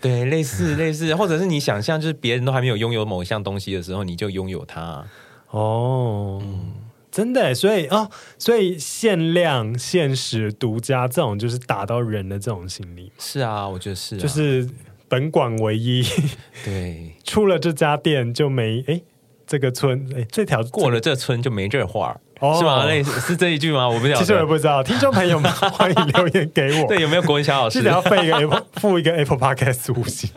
[0.00, 5.04] 对，类似 类似，或者是你想象，就是别人都还没有拥有某一项东西的时候，你就拥有它。
[5.50, 6.40] 哦。
[6.42, 6.72] 嗯
[7.10, 13.10] 真的，所以哦，所以限量、限时、独家这种，就是打到人的这种心理。
[13.18, 14.68] 是啊，我觉得是、啊，就是
[15.08, 16.04] 本馆唯一。
[16.64, 19.00] 对，出了这家店就没哎，
[19.46, 22.86] 这个村哎，这条过了这村就没这话，哦、是吗？
[22.86, 23.88] 类似是这一句吗？
[23.88, 24.82] 我不知道，其实我也不知道。
[24.82, 26.86] 听众朋友们，欢迎留言给我。
[26.88, 27.80] 对，有没有国文小老师？
[27.80, 30.30] 记得要付一个 Apple， 付一个 Apple Podcast 五星，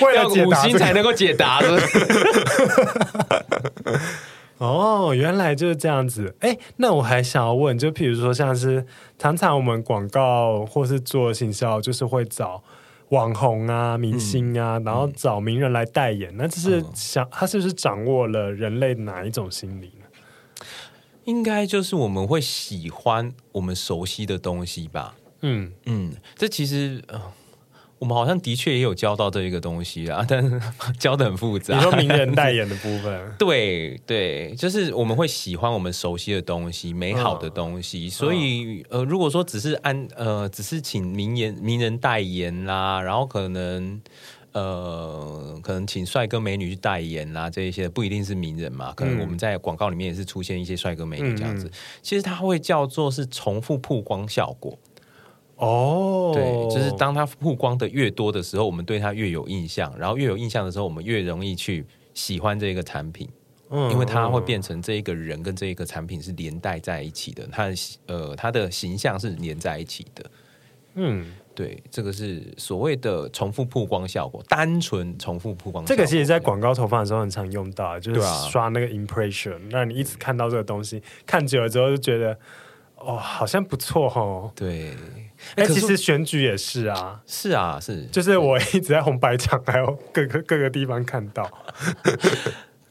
[0.00, 1.78] 为了五星才能够解答的。
[4.60, 6.36] 哦，原来就是这样子。
[6.40, 8.84] 哎，那我还想要问，就譬如说，像是
[9.18, 12.62] 常常我们广告或是做行销，就是会找
[13.08, 16.30] 网红啊、明星啊，嗯、然后找名人来代言。
[16.32, 20.64] 嗯、那这是想他是不是掌握了人类哪一种心理呢？
[21.24, 25.14] 应该就是我们会喜欢我们熟悉的东西吧。
[25.40, 27.02] 嗯嗯，这其实。
[27.08, 27.20] 呃
[28.00, 30.58] 我们好像的确也有教到这一个东西啊， 但是
[30.98, 31.76] 教的很复杂。
[31.76, 44.00] 你说名人代言的部分， 对对，就是我们会喜欢我们熟悉的东西、美好的东西，嗯、所以呃，如果说只是按呃，只是请名言名人代言啦，然后可能
[44.52, 51.66] 呃，可能请帅哥美女去代言啦，这一些不一定是名人嘛，可能我们在广告里面也是出现一些帅哥美女这样子。
[51.66, 54.78] 嗯、其实它会叫做是重复曝光效果。
[55.60, 56.44] 哦，对，
[56.74, 63.28] 就是当它曝光的越多的时候，我们对它越有印象，然后越有印象的时候，我们越容易去喜欢这个产品。
[63.88, 67.74] 因为它会变成这一个人跟这一个产品是连带在一起的，它的
[68.06, 70.24] 呃，它的形象是连在一起的。
[70.94, 75.84] 嗯，对，这个是所谓的重复曝光效果，单纯重复曝光。
[75.84, 78.20] 这个其实，在广告投放的时候很常用到，就是
[78.50, 82.36] 刷那个 impression，让你一直看到这个东西，看久了之后就觉得，
[83.00, 84.52] 哦，好像不错哦。
[84.54, 84.94] 对，
[85.56, 91.50] 哎，其实选举也是啊，是啊，是，就是我一直在红白场还有各个各个地方看到。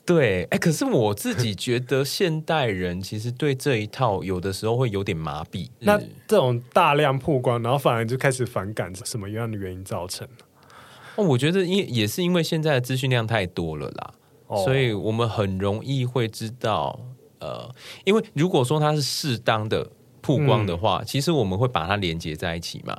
[0.06, 5.70] 对，哎，可是我自己觉得现代人其实对这一套有的时候会有点麻痹。
[5.82, 10.28] 那这种大量曝光，然后反而就开始反感，什么样的原因造成？
[11.16, 14.14] 哦，我觉得因也是因为现在的资讯量太多了啦，
[14.48, 17.00] 哦，所以我们很容易会知道，
[17.40, 17.70] 呃，
[18.04, 19.88] 因为如果说它是适当的
[20.22, 22.98] 曝光的话，嗯，其实我们会把它连接在一起嘛。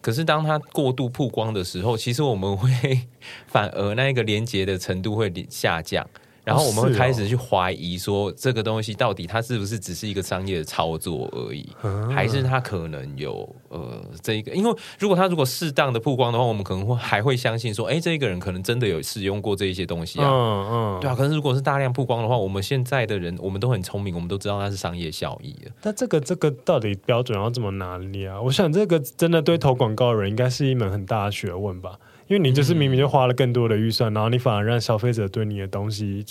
[0.00, 2.70] 可是当它过度曝光的时候，其实我们会
[3.46, 6.08] 反而那个连接的程度会下降。
[6.44, 11.68] 然后我们会开始去怀疑说，这个东西到底它是不是只是一个商业的操作而已，
[12.10, 14.52] 还是它可能有呃这一个？
[14.52, 21.14] 因为如果它如果适当的曝光的话，我们可能会还会相信说，哎，这一个人可能真的有使用过这一些东西啊，嗯嗯，对啊。
[21.14, 25.70] 可是如果是大量曝光的话，我们现在的人我们都很聪明，我们都知道它是商业效益的。
[25.82, 28.40] 那这个这个到底标准要怎么拿捏啊？
[28.40, 31.98] 我想这个真的对投广告的人应该是一门很大的学问吧。
[32.30, 36.24] 因为你就是明明就花了更多的预算，嗯、然后你反而让消费者对你的东西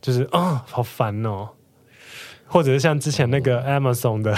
[0.00, 1.48] 就是啊、哦，好烦哦，
[2.44, 4.36] 或者是像之前那个 Amazon 的，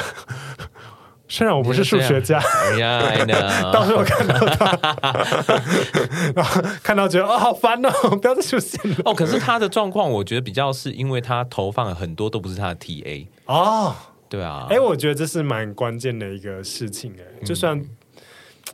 [1.27, 3.01] 虽然我不是数学家，哎呀，
[3.73, 5.17] 到时候看到他，
[6.37, 8.99] 然后看到觉得哦，好烦哦，不要再出现了。
[9.07, 9.15] 哦。
[9.15, 13.97] 可是他的状况，我觉得比较是因为他投放了很多都不是他的 TA 哦，
[14.29, 17.83] 对啊，哎，我觉得这是蛮关键的一个事情哎，就算。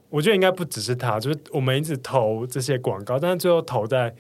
[0.09, 4.14] 我觉得应该不只是他，就是我们一直投这些广告，但是最后投在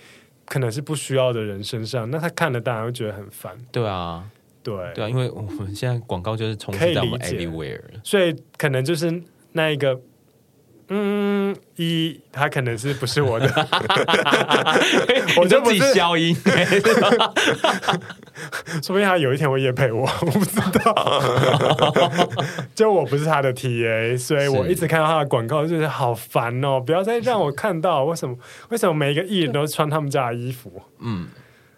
[0.44, 3.56] 可能是不需要的人身上，那他看了当然会觉得很烦。
[3.72, 4.24] 对啊，
[4.62, 10.00] 对对啊，因为我们现在广告就是充斥在我们 everywhere，所以可能就是那一个。
[10.92, 13.46] 嗯，一他可能是不是我的，
[15.38, 16.34] 我就自己消音，
[18.82, 22.28] 说不定他有一天会也配我， 我不知道。
[22.74, 26.80] 就我不是他的 TA，所以我一直看到他的广告，就是好烦哦！
[26.80, 28.36] 不要再让我看到，为什么？
[28.70, 30.82] 为什么每一个艺人都穿他们家的衣服？
[30.98, 31.28] 嗯，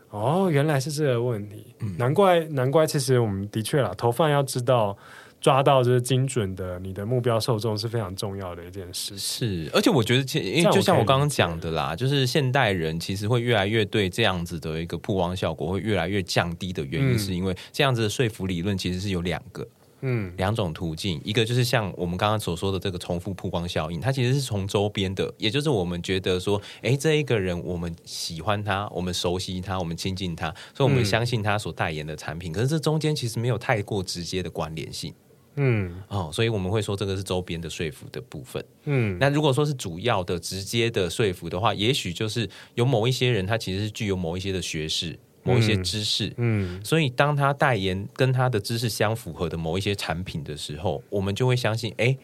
[0.08, 2.86] 哦，原来是这个问题，难怪，难怪。
[2.86, 4.96] 其实我们的确啦，投放要知道。
[5.42, 9.18] 抓到就是精准的，你的目标受众是非常重要的一件事。
[9.18, 19.66] 是，而且我觉得，因为就像我刚刚讲的啦，就是现代人其实会越来越对这样子的一个曝光效果会越来越降低的原因，是因为这样子的说服理论其实是有两个，
[20.02, 21.20] 嗯，两种途径。
[21.24, 32.52] 一个就是像我们刚刚所说的这个重复曝光效应，它其实是从周边的，也就是我们觉得说，哎，这一个人我们喜欢他，我们熟悉他，我们亲近他，所以我们相信他所代言的产品。
[32.52, 35.12] 可是这中间其实没有太过直接的关联性。
[35.56, 38.64] 嗯，哦，所以我们会说这个是周边的说服的部分。
[38.84, 46.28] 嗯，那如果说是主要的、直接的说服的话，也许就是有某一些人，他其实是具有某一些的学识、某一些知识。
[46.38, 52.16] 嗯，嗯，所以当他代言跟他的知识相符合的某一些产品的时候，我们就会相信，哎，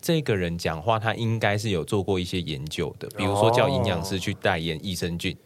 [0.00, 5.36] 这个人讲话他应该是有做过一些研究的，比如说叫营养师去代言益生菌。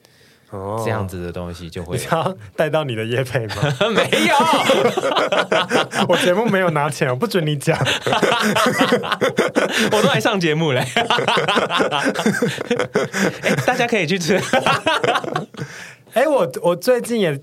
[0.51, 3.55] 哦，这样子的东西就会要带到你的业配吗？
[3.95, 4.35] 没有，
[6.09, 7.79] 我节目没有拿钱，我不准你讲。
[9.93, 10.85] 我都来上节目嘞。
[13.43, 14.41] 哎，大家可以去吃。
[16.15, 17.41] 哎，我我最近也。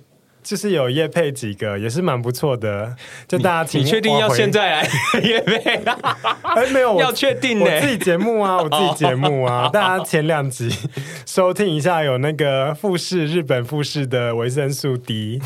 [0.48, 2.96] 就是有夜配几个也是蛮不错的，
[3.28, 5.82] 就大家请你确定要现在来夜 配？
[6.42, 7.66] 哎，没有，要确定呢。
[7.66, 10.74] 我自己节目啊， 我自己节目啊，大家前两集
[11.28, 15.42] 收听一下，有那个富士日本富士的维生素 D，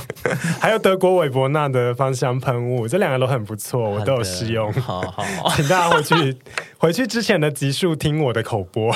[0.59, 4.71] 还有德国韦伯纳的芳香喷雾，这两个都很不错，我都有试用。
[4.73, 6.37] 好好，请大家回去
[6.81, 8.91] 回去之前的集数听我的口播。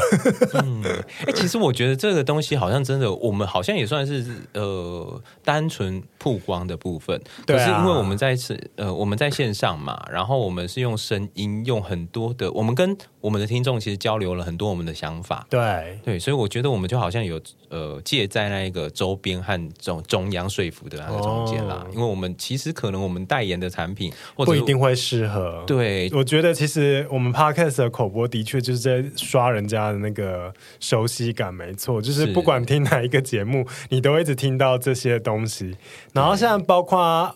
[0.55, 0.81] 嗯，
[1.27, 6.01] 哎，其实我觉得这个东西好像真的，我们好像也算是呃单纯。
[6.25, 15.97] 曝光的部分，可是因为我们在是呃我们在线上嘛，然后我们是用声音，用很多的，我们跟我们的听众其实交流了很多我们的想法，对。
[16.03, 32.35] 对，所以我觉得我们就好像有呃介在那一个周边和中中央说服的那个中间啦，哦、因为我们其实可能我们代言的产品或者不一定会适合，对，我觉得其实我们 Podcast 的口播的确就是在刷人家的那个熟悉感，没错，就是。
[32.35, 35.77] 不管听哪一个节目，你都会一直听到这些东西。
[36.11, 37.33] 然后像包括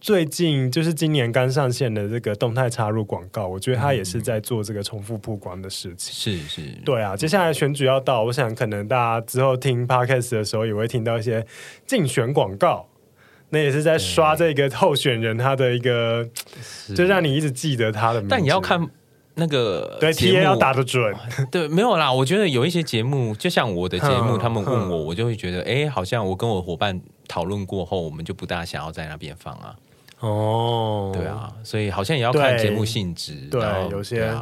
[0.00, 6.38] 最近就是今年刚上线的这个动态插入广告，我觉得他也是在做这个重复曝光的事情。
[6.38, 7.16] 是是，对啊。
[7.16, 11.46] 接下来选举要到，我想可能大家之后听 podcast 的时候也会听到一些
[11.86, 12.86] 竞选广告。
[13.50, 16.28] 那也是在刷这个候选人他的一个，
[16.96, 18.28] 就让你一直记得他的名字。
[18.28, 18.84] 但你要看
[19.34, 21.14] 那个对，TA 要打得准。
[21.52, 22.12] 对，没有啦。
[22.12, 29.76] 我觉得有一些节目，就像我的节目，他们问我，我就会觉得，哎，好像我跟我伙伴讨论过后，我们就不大想要在那边放啊。
[30.20, 33.34] 哦，对啊，所以好像也要看节目性质。
[33.50, 33.60] 对，
[33.90, 34.32] 有些。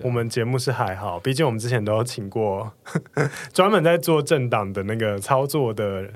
[0.00, 2.72] 我们节目是还好，毕竟我们之前都有请过
[3.52, 6.08] 专门在做政党的那个操作的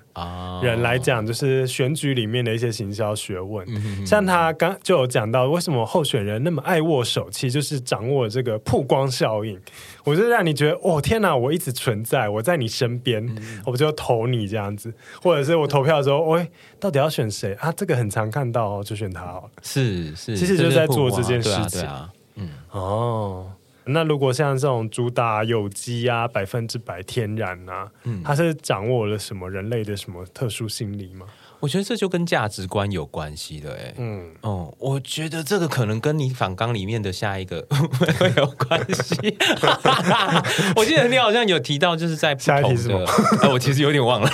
[0.62, 3.66] 人来讲，就是选举里面的一些行销学问。
[3.68, 9.60] 嗯、像他刚就有讲到，为什么候选人那么爱握手气，就是掌握这个曝光效应。
[10.04, 17.70] 我就让你觉得，哦天哪，我一直存在，我在你身边，嗯、我就投你这样子，或者是我投票的时候，喂、哎，到底要选谁啊？
[17.72, 19.50] 这个很常看到哦，就选他好了。
[19.62, 21.86] 是是，其实就是在做这件事情。
[21.86, 23.52] 啊，嗯，哦。
[23.86, 31.26] 那如果像这种主打有机啊，百分之百天然啊，嗯，它是掌握了什么人类的什么特殊心理吗？
[31.58, 37.66] 我觉得这就跟价值观有关系的，哎，嗯，哦，我觉得这个可能跟你反纲里面的下一个
[38.18, 39.16] 会 有关系。
[40.76, 43.06] 我记得你好像有提到，就是在不同的，
[43.40, 44.28] 呃， 我其实有点忘了，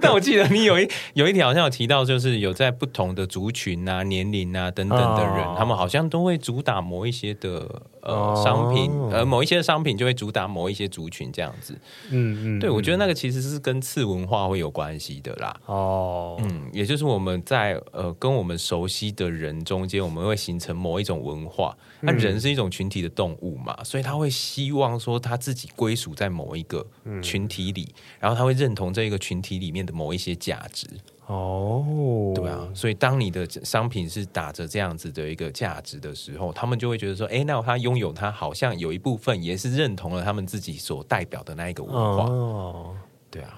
[0.00, 11.78] 但我记得你有一有一条好像有提到，就是有在不同的族群啊、年龄啊等等的人，他们好像都会主打某一些的呃商品，呃，某一些商品就会主打某一些族群这样子。
[12.10, 15.54] 嗯嗯，对，我觉得那个其实是跟次文化会有关系的啦。
[15.66, 16.36] 哦。
[16.40, 21.76] 嗯，也就是我们在呃跟我们熟悉的人中间，我们会形成某一种文化。
[22.00, 26.86] 那人是一种群体的动物嘛，所以他会希望说他自己归属在某一个
[27.20, 30.86] 群体里，然后他会认同这一个群体里面的某一些价值。
[31.28, 42.24] 哦，对啊，所以当你的商品是打着这样子的一个价值的时候，他们就会觉得说，哎，那他拥有他好像有一部分也是认同了他们自己所代表的那一个文化。
[42.24, 42.96] 哦，
[43.30, 43.57] 对啊。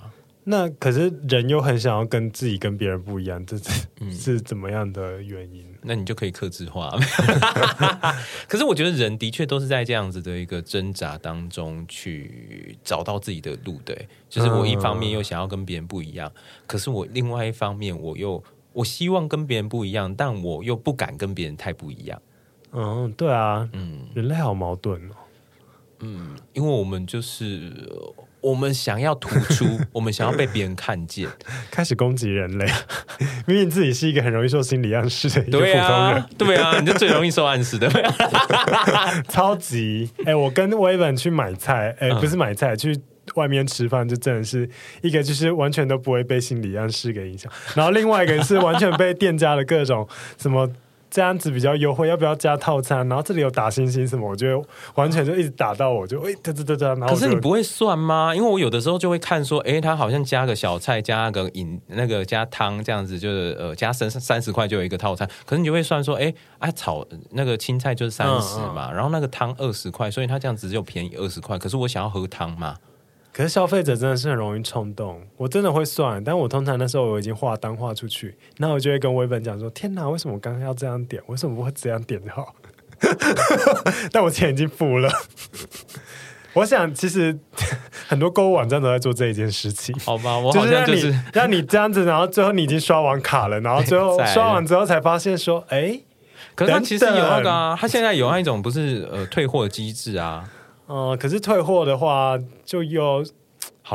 [0.51, 5.65] 那可是人又很想要跟自己跟别人不一样，这是、嗯、是怎么样的原因？
[5.83, 6.91] 那你就可以克制化。
[8.49, 13.97] 可是我觉得人的确都是在这样子的一个挣扎当中去找到自己的路的。
[14.29, 18.43] 就是我一方面又想要跟别人不一样，嗯、可是我另外一方面我又
[18.73, 22.21] 我希望跟别人不一样，但我又不敢跟别人太不一样。
[22.73, 25.15] 嗯，对啊，嗯，人类好矛盾哦。
[26.01, 27.73] 嗯，因为我们就是。
[28.41, 31.29] 我们想要突出， 我们想要被别人看见，
[31.71, 32.67] 开始攻击人类。
[33.47, 37.89] 明明自己是一个很容易受心理暗示的一个普通人，对啊，对啊，你就最容易受暗示的，
[39.29, 40.11] 超级。
[40.21, 42.99] 哎、欸，我跟威文去买菜，哎、欸，不是买菜，去
[43.35, 44.69] 外面吃饭，就真的是
[45.03, 50.71] 一个就是完全都不会被心理暗示给影响，然后另外一个是完全被店家的各种什么。
[51.11, 53.07] 这样子比较优惠，要不要加套餐？
[53.09, 57.07] 然后这里有打星星什么，我就完全就一直打到我就哎，哒哒哒哒。
[57.09, 58.33] 可是你不会算吗？
[58.35, 65.29] 因为我有的时候就会看说，哎，他好像加个小菜，加个饮那个加汤这样子，就是呃加三三十块就有一个套餐。
[65.45, 71.59] 可是你就会算说，哎，啊炒那个青菜就是三十嘛，然后那个汤二十块，所以他这样子就便宜二十块。
[71.59, 72.77] 可是我想要喝汤嘛。
[73.33, 81.23] 可是消费者真的是很容易冲动，我真的会算，但我通常那时候我已经画单画出去，那我就会跟微本讲说：“天哪，为什么我刚刚要这样点？
[81.27, 82.55] 为什么不会这样点就好？”
[84.13, 85.09] 但我钱已经付了。
[86.53, 87.39] 我想，其实
[88.09, 89.97] 很多购物网站都在做这一件事情。
[90.01, 96.05] 好吧，我好像就是，就是让你让你这样子，然后最后你已经刷完卡了，然后最后刷完之后才发现说：“哎、欸，
[96.57, 100.45] 可是他其实有那个啊，他现在有那一种不是呃退货机制啊。”
[100.91, 103.25] 哦、呃，可是退货的话就有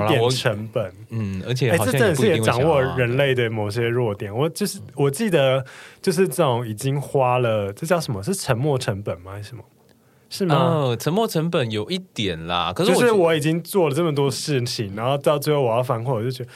[0.08, 4.34] 点成本，嗯，而且好像这真的是也掌握人类的某些弱点。
[4.34, 5.66] 我就是我记得，
[6.02, 8.24] 就是这种已经花了，这叫什么？
[8.24, 9.34] 是沉没成本吗？
[9.34, 9.64] 还是什么？
[10.30, 10.56] 是吗？
[10.56, 12.72] 呃，沉没成本有一点啦。
[12.74, 16.50] 可是就是我已经做了这么多事情，然后到最后我要反悔，我就觉得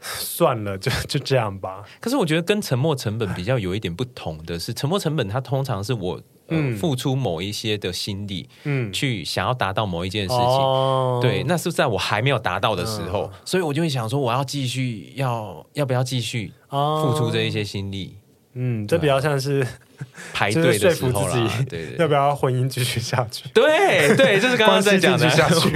[0.00, 1.82] 算了，就就这样吧。
[2.00, 6.20] 可是我觉得跟沉没成本比较有一点不同的是，沉没成本它通常是我。
[6.48, 18.16] 嗯，付出某一些的心力，嗯，去想要达到某一件事情，哦、对，那是在我还没有达到的时候，嗯、所以我就会想说，我要继续要要不要继续付出这一些心力？
[18.54, 19.66] 嗯，这比较像是。
[20.32, 23.48] 排队的时候说服自己，对对，要不要婚姻继续下去？
[23.54, 25.70] 对对，就是刚刚在讲的 下去。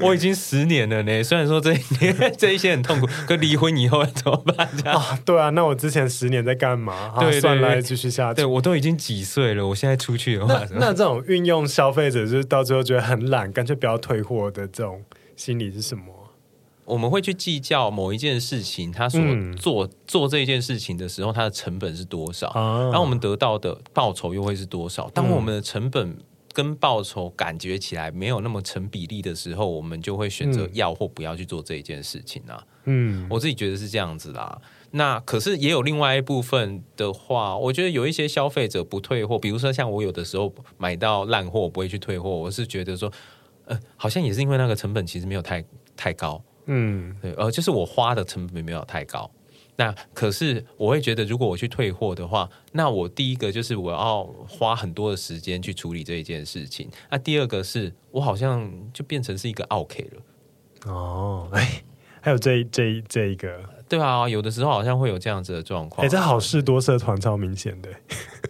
[0.00, 4.68] 我已经十年了呢，虽然说这一年这一些很痛苦，可离婚以后要怎么办？
[4.84, 7.14] 啊，对啊，那我之前十年在干嘛？
[7.18, 8.36] 对，算了，继续下去。
[8.36, 15.02] 对，我都已经几岁了，我现在出去的话，那这种运用消费者就是到最后觉得很懒，干脆不要退货的这种
[15.36, 16.04] 心理是什么？
[16.86, 19.20] 我们会去计较某一件事情，他所
[19.56, 25.10] 做、嗯、做这件事情的时候，它的成本是多少，啊、然后我们得到的报酬又会是多少。
[25.10, 26.16] 当我们的成本
[26.52, 32.64] 跟报酬感觉起来没有那么成比例的时候，我们就会选择要或不要去做这一件事情啊。
[32.84, 34.58] 嗯，我自己觉得是这样子啦。
[34.92, 43.12] 那可是也有另外一部分的话，我觉得有一些消费者不退货，比如说像我有的时候买到烂货我不会去退货，我是觉得说，
[43.66, 45.62] 呃，好像也是因为那个成本其实没有太
[45.96, 46.40] 太高。
[46.66, 49.30] 嗯，对，呃，就是我花的成本没有太高，
[49.76, 60.92] 那可是我会觉得，如果我去退货的话，那我第一个就是我要花很多的时间去处理这一件事情，那第二个是我好像就变成是一个 OK 了。
[60.92, 61.82] 哦，哎，
[62.20, 63.60] 还有这这这一个。
[63.88, 66.04] 对啊，有的时候好像会有这样子的状况。
[66.04, 67.88] 哎，这好事多社团超明显的。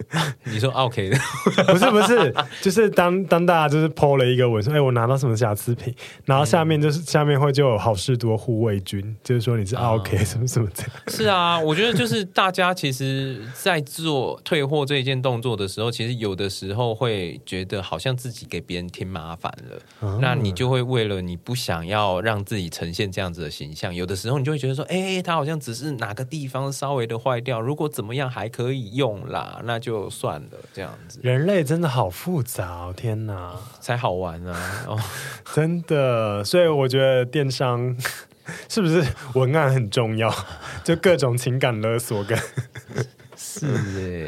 [0.45, 1.17] 你说 OK 的？
[1.67, 5.93] 不是不是，就是当当大家就是 po 了一个文说，哎，我拿到什么瑕疵品，
[6.25, 10.83] 然后下面就是、嗯、下面会就有好事多护卫军，就是说你是 OK 什么什么的。
[11.11, 25.15] 是啊，我觉得就是大家其实，在做退货这一件动作的时候，其实有的时候会觉得好像自己给别人添麻烦了，嗯、那你就会为了你不想要让自己呈现这样子的形象，有的时候你就会觉得说，哎。
[25.27, 30.49] 他好像只是哪个地方稍微的坏掉，如果怎么样还可以用啦，那就算了。
[30.73, 34.85] 这样子，人类真的好复杂哦，天哪，才好玩啊！
[34.87, 34.99] 哦，
[35.53, 37.95] 真的，所以我觉得电商
[38.69, 40.33] 是不是文案很重要？
[40.83, 42.37] 就各种情感勒索跟
[43.35, 43.65] 是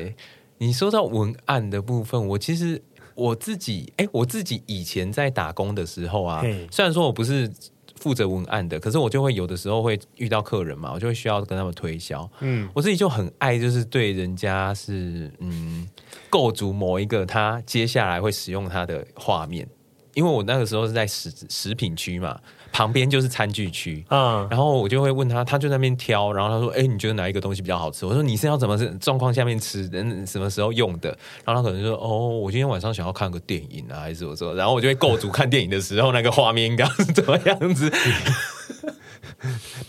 [0.07, 0.15] 哎，
[0.57, 2.81] 你说到文案的部分，我其实
[3.15, 7.51] 我自己哎，我自己以前在打工的时候啊，虽然说我不是。
[7.99, 12.29] 负责文案的，可是我就会有的时候会遇到客人嘛，我就会需要跟他们推销。
[12.39, 15.87] 嗯，我自己就很爱，就是对人家是嗯
[16.29, 19.67] 构筑某一个他接下来会使用他的画面，
[20.19, 22.37] 因为我那个时候是在食食品区嘛。
[22.71, 31.09] 旁边就是餐具区，嗯，然后我就会问他，他就在那边挑，然后他说：“哎，你觉得哪一个东西比较好吃？”我说：“你是要怎么状况下面吃，嗯什么时候用的？”
[31.43, 37.91] 然后他可能说：“哦，我今天晚上想要看个电影啊，还是我说。”然后我就会构图看电影的时候那个画面应该是怎么样子。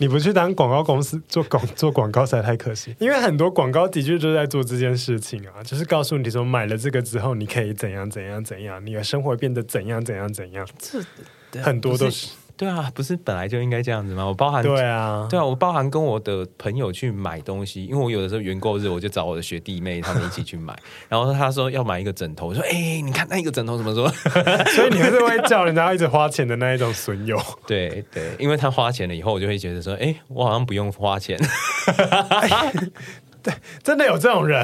[0.01, 12.31] 你不去当广告公司做广做广告实在太可惜，因为很多广告的确就在做这件事情啊，就是告诉你说买了这个之后你可以怎样怎样怎样，你的生活变得怎样怎样怎样，这很多都是。
[12.61, 14.23] 对啊，不是本来就应该这样子吗？
[14.23, 20.77] 我包含对啊，对啊，我包含跟我的朋友去买东西，因为我有的时候员购日，我就找我的学弟妹他们一起去买。
[21.09, 24.07] 然后他说要买一个枕头，我说哎，你看那一个枕头怎么说？
[24.75, 27.35] 所以你还是会叫人家一直花钱的那一种损友。
[27.65, 31.39] 对对，因为他花钱了以后，我就会觉得说，哎，我好像不用花钱。
[33.41, 33.51] 对，
[33.81, 34.63] 真的有这种人，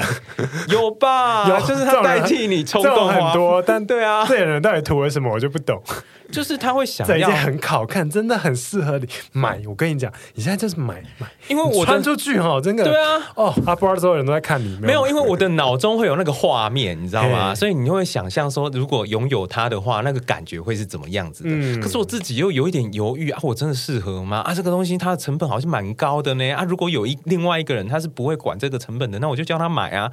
[0.68, 1.48] 有吧？
[1.48, 5.82] 有，就是他代替你冲动很多，但对啊，这些人到底图了什么，我就不懂。
[6.30, 9.60] 就是他会想要这件很好看，真的很适合你买。
[9.66, 13.32] 我跟你讲，你现在就是买买，因为我穿出去哈，真的对啊。
[13.34, 17.54] 哦，阿波罗所有人都在看你，没有，因为我的脑中会有那个画面，你知道吗？
[17.54, 21.50] 所以你会想象说，如果拥有它的话，那个感觉会是怎么样子的？
[21.50, 21.80] 嗯。
[21.80, 24.38] 可是我自己又有一点犹豫啊，我真的适合吗？
[24.38, 26.52] 啊，这个东西它的成本好像蛮高的呢。
[26.52, 30.10] 啊，如果有一另外一个人他是不会管这个成本的，那我就叫他买啊。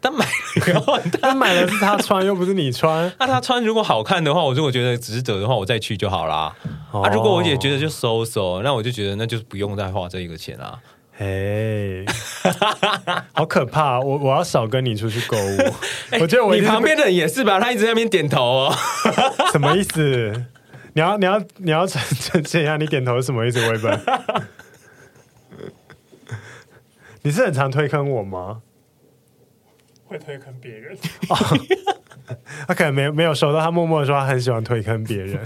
[0.00, 3.12] 他买了， 他买的是他穿，又不是你穿。
[3.18, 6.54] 那他穿如果好看的话，我如果觉得值得的话，我再去就好啦。
[6.92, 10.78] 哦、啊，如果我也觉得就收收，那我就觉得那就不用再花这一个钱啦。
[11.16, 12.04] 嘿，
[13.34, 13.98] 好可怕！
[13.98, 15.56] 我我要少跟你出去购物。
[16.10, 17.58] 欸、我觉得我你旁边的人也是吧？
[17.58, 18.74] 他一直在那边点头哦。
[19.50, 20.44] 什么意思？
[20.94, 23.58] 你要你要你要澄清一下，你点头是什么意思？
[23.68, 24.00] 微本，
[27.22, 28.62] 你是很常推坑我吗？
[30.08, 30.96] 会推坑别人，
[32.66, 35.38] 他可能没没有收到，他默默的说他很喜欢推坑别人，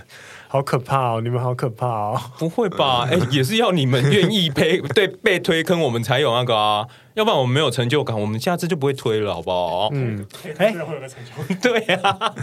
[0.48, 1.20] 好可怕哦！
[1.20, 2.20] 你们好可怕哦！
[2.38, 3.06] 不会吧？
[3.10, 9.88] 哎，也是要你们愿意被 对被推坑，我们才有那个啊，要不然我们没有成就感，我们下次就不会推了，好不好？
[9.92, 10.24] 嗯，
[10.58, 12.34] 哎，会有个成就感，对呀。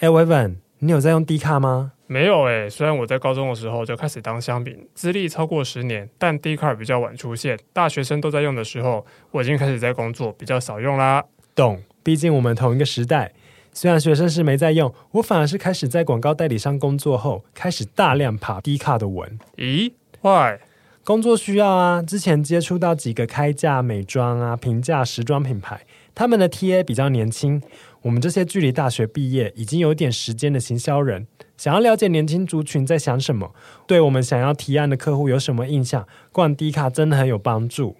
[0.00, 1.92] 哎，维文，你有在用 D 卡吗？
[2.12, 7.58] 没有诶、欸，虽然我在高中的时候就开始当香饼，资历超过十年，但 Dcard 比较晚出现。
[7.72, 11.24] 大学生都在用的时候，我已经开始在工作，比较少用啦。
[11.54, 13.32] 懂，毕竟我们同一个时代。
[13.72, 19.38] 虽然学生是没在用，我反而是开始在广告代理商工作后，开始大量爬 Dcard 的文。
[19.56, 20.58] 咦？Why？
[21.04, 25.80] 工作需要啊，之前接触到几个开价美妆啊、平价时装品牌，
[26.14, 27.62] 他们的 TA 比较年轻。
[28.02, 31.26] 我们这些距离大学毕业已经有点时间的行销人，
[31.62, 33.54] 想要了解年轻族群在想什么，
[33.86, 37.94] 对我们想要提案的客户有什么印象，逛 D 卡真的很有帮助。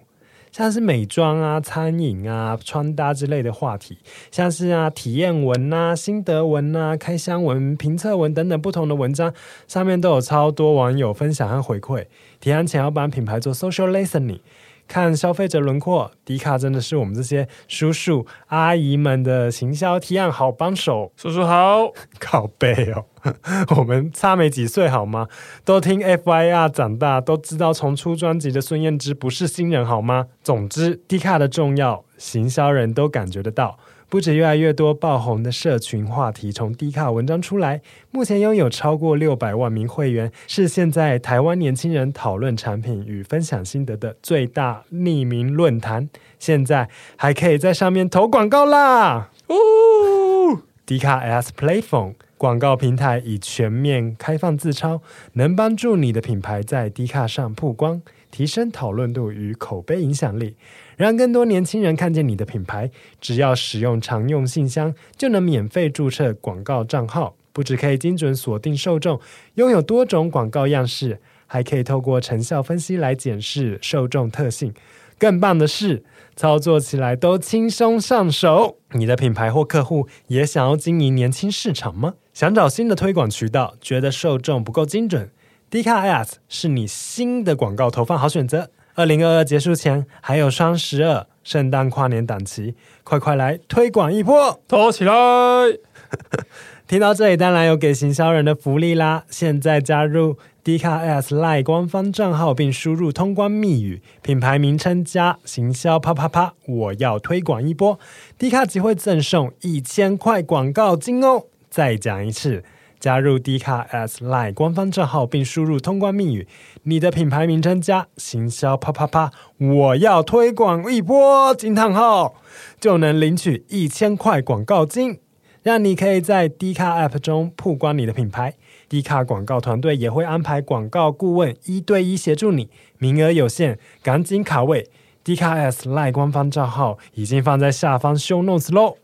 [0.51, 3.99] 像是美妆啊、餐饮啊、穿搭之类的话题，
[4.31, 9.33] 像是啊体验文啊、心得文啊、开箱文、评测文等等不同的文章，
[9.65, 12.07] 上面都有超多网友分享和回馈。
[12.41, 14.41] 提案前要帮品牌做 social listening。
[14.87, 21.11] 看消费者轮廓迪卡真的是我们这些叔叔阿姨们的行销提案好帮手。
[21.15, 23.05] 叔叔好， 靠背哦，
[23.77, 25.27] 我们差没几岁好吗？
[25.65, 30.27] 都听 FYR 长大，都知道从出专辑的孙燕姿不是新人好吗？
[30.43, 33.77] 总之迪卡的重要，行销人都感觉得到。
[34.13, 46.09] 不止越来越多爆红的社群话题从低卡文章出来，目前拥有超过六百万名会员，是现在台湾年轻人讨论产品与分享心得的最大匿名论坛。
[46.37, 49.31] 现在还可以在上面投广告啦！
[49.49, 55.01] 呜，D 卡 as Playphone 广告平台已全面开放自超，
[55.33, 60.55] 能帮助你的品牌在低卡上曝光，提升讨论度与口碑影响力。
[60.97, 67.35] 让更多年轻人看见你的品牌，只要使用常用信箱，就能免费注册广告账号。
[67.51, 69.19] 不只可以精准锁定受众，
[69.55, 74.73] 拥有多种广告样式，还可以透过成效分析来检视受众特性。
[75.19, 76.03] 更棒的是，
[76.35, 78.79] 操作起来都轻松上手。
[78.93, 82.15] 你的品牌或客户也想要经营年轻市场吗？
[82.33, 85.29] 想找新的推广渠道，觉得受众不够精准
[85.69, 88.71] ？Dcard Ads 是你新的广告投放好选择。
[88.95, 95.13] 二零二二结束前还有双十二、圣诞跨年档期，快快来推广一波，投起来！
[96.85, 99.23] 听到这里，当然有给行销人的福利啦！
[99.29, 107.99] 现在加入 Dcard Ads Line 官方账号，并输入通关密语、品牌名称加行销啪啪啪，我要推广一波
[108.37, 111.45] ，Dcard 即会赠送一千块广告金哦！
[111.67, 112.63] 再讲一次。
[113.03, 116.47] 加入 D 卡 S Line 官方账号，并输入通关密语，
[116.83, 122.35] 你的品牌名称加行销啪啪啪，我要推广一波惊叹号，
[122.79, 125.19] 就能领取一千块广告金，
[125.63, 128.53] 让你可以在 D 卡 App 中曝光你的品牌。
[128.87, 134.89] D 卡广告团队也会安排广告顾问一对一协助你，名额有限，赶紧卡位。
[135.25, 138.95] D 卡 S Line 官方账号已经放在下方 Show Notes 喽。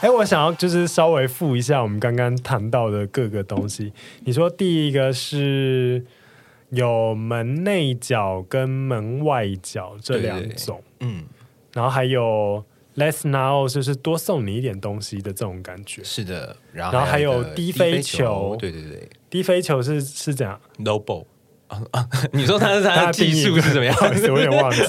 [0.00, 3.92] 哎，我想要就是稍微复一下我们刚刚谈到的各个东西。
[4.24, 6.04] 你说第一个是
[6.70, 11.24] 有门内角跟门外角这两种，嗯，
[11.72, 12.62] 然后还有
[12.96, 16.04] less now 就是多送你一点东西的这种感觉。
[16.04, 21.24] 是的，然后还有低飞球，对对对，低飞球是是这样 ball
[21.68, 23.96] 啊啊， 你说他是他的技术是怎么样？
[24.02, 24.82] 我有点忘记。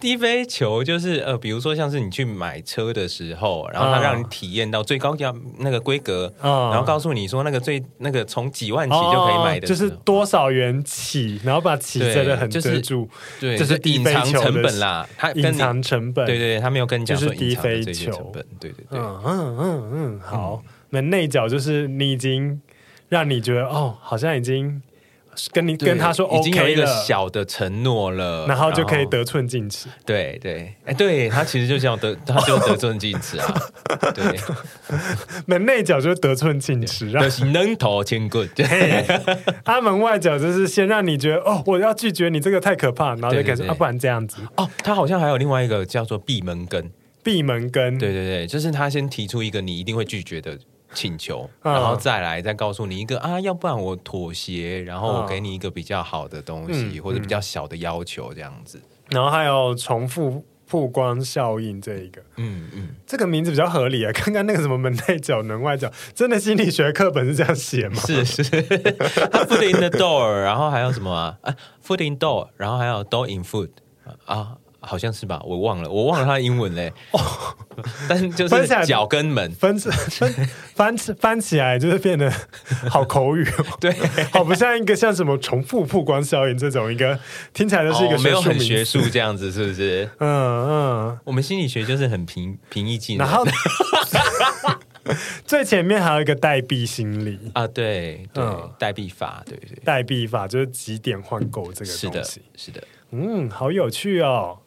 [0.00, 13.08] 低飞球就是呃，比如说像是你去买车的时候，然后他让你体验到最高价那个规格，嗯、然后告诉你说那个最那个从几万起就可以买的，就是多少元起，然后把起真的很遮住，
[13.40, 18.12] 对，就是隐藏成本啦，它隐藏成本，对，对对，他没有跟你讲说低飞球。
[18.12, 22.60] 成本，对对对，嗯嗯嗯嗯，好，门、嗯、内角就是你已经
[23.08, 24.80] 让你觉得哦，好像已经。
[25.52, 29.88] 跟你跟他说 OK 了，已经有一个小的承诺了，然后就可以得寸进尺。
[30.04, 33.54] 对对，哎，对他其实就叫得， 他就得寸进尺啊。
[34.14, 34.38] 对，
[35.46, 38.48] 门内角就是得寸进尺，让是能头千棍。
[39.64, 44.68] 他门外角就是先让你觉得哦，我要拒绝你这个太可怕，然后就开始啊，不然这样子哦。
[44.82, 46.90] 他好像还有另外一个叫做闭门羹，
[47.22, 47.98] 闭门羹。
[47.98, 50.58] 对对对，就是他先提出一个你一定会拒绝的。
[50.94, 58.80] 请求，然后再来再告诉你一个啊，要不然我妥协，然后我给你一个比较好的东西，嗯、或者比较小的要求这样子。
[59.08, 64.12] 然后还有重复曝光效应这一个，嗯嗯，这个名字比较合理啊。
[64.12, 67.96] 刚刚那个什么门内角、门外角，真的心理学课本是这样写吗？
[68.00, 73.70] 是是，foot in the door，然后还有什么啊，啊？foot in door，然后还有 door in foot
[74.26, 74.58] 啊。
[74.88, 76.90] 好像是吧，我忘了，我忘了它的英文嘞。
[77.12, 77.20] 哦，
[78.08, 79.50] 但是就是脚跟门。
[79.52, 82.32] 分分翻翻起来就是变得
[82.88, 83.46] 好口语，
[83.78, 83.92] 对，
[84.32, 87.18] 好不像一个像什么重复曝光效应这种一个
[87.52, 90.08] 听起来就是一个没有很学术这样子，是不是？
[90.20, 90.30] 嗯
[91.10, 93.26] 嗯，我们心理学就是很平平易近人。
[93.26, 93.44] 然后
[95.44, 97.38] 最前面还有一个代币心理。
[97.54, 102.24] 啊，对对，嗯、代币法，对对，代币法就是几点换购这个东西，是的，
[102.56, 104.58] 是的，嗯，好有趣哦。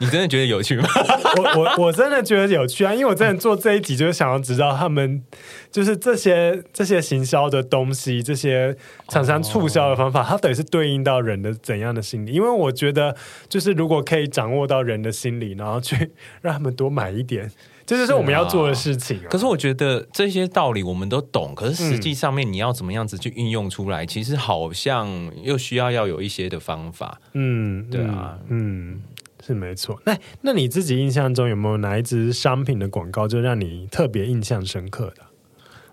[0.00, 0.84] 你真的觉得有趣吗？
[1.36, 5.22] 我我我真的觉得有趣啊，因为我真的做这一集就是想要知道他们
[5.70, 8.74] 就是这些这些行销的东西，这些
[9.08, 12.32] 厂商促销的方法，它到底是对应到人的怎样的心理？
[12.32, 13.14] 因为我觉得
[13.48, 17.50] 就是如果可以掌握到人的心理，然后去 让他们多买一点。
[17.86, 19.26] 这就是我们要做的事情啊。
[19.28, 25.08] 可是我觉得这些道理我们都懂，可是实际上面你要怎么样子去运用出来，其实好像
[25.42, 27.20] 又需要要有一些的方法。
[27.32, 29.02] 嗯，对啊，嗯，
[29.44, 30.00] 是没错。
[30.04, 35.22] 那那你自己印象中有没有哪一支商品的广告就让你特别印象深刻的？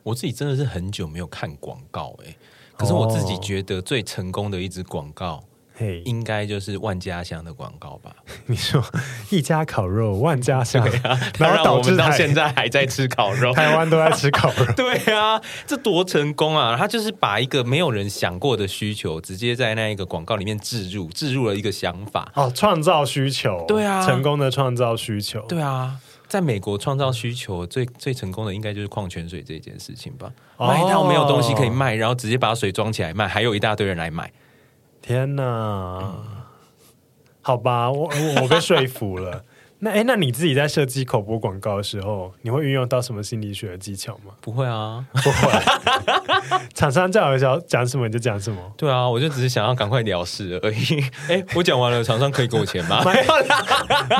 [0.03, 2.35] 我自己真的是很久没有看广告哎，
[2.77, 5.43] 可是我自己觉得最成功的一支广告。
[5.79, 8.11] Hey, 应该就是万家香的广告吧？
[8.47, 8.83] 你说
[9.29, 14.65] 一家烤肉万家香，啊、 然后导致到现在还在吃烤肉， 台湾都在吃烤肉。
[14.75, 16.75] 对啊，这多成功啊！
[16.75, 23.63] 他就是把一个没有人想过的需求，直接在那一个广告里面置入，置入了一个想法哦，创造需求。
[23.67, 25.41] 对啊，成功的创造需求。
[25.41, 30.31] 对啊，在美国创造需求最最成功的，应该就是矿泉水这件事情吧？
[30.57, 34.31] 哦、卖到没有东西可以卖，然后直接把水装起来卖，还有一大堆人来买。
[35.07, 36.25] 天呐，嗯、
[37.41, 38.09] 好吧，我
[38.41, 39.41] 我被说服了。
[39.79, 44.33] 那哎，那你自己在设计口播广告的时候，你会运用到什么心理学的技巧吗？
[44.41, 45.49] 不会啊，不会。
[46.75, 48.59] 厂商叫我想讲什么你就讲什么。
[48.75, 51.01] 对啊，我就只是想要赶快了事而已。
[51.31, 53.01] 哎，我讲完了，厂商可以给我钱吗？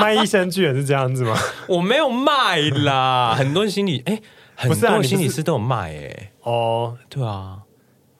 [0.00, 1.36] 卖益生菌也是这样子吗？
[1.68, 4.18] 我没有卖啦，很多心理哎，
[4.54, 6.32] 很多心理师都有卖哎。
[6.44, 7.58] 哦，对啊。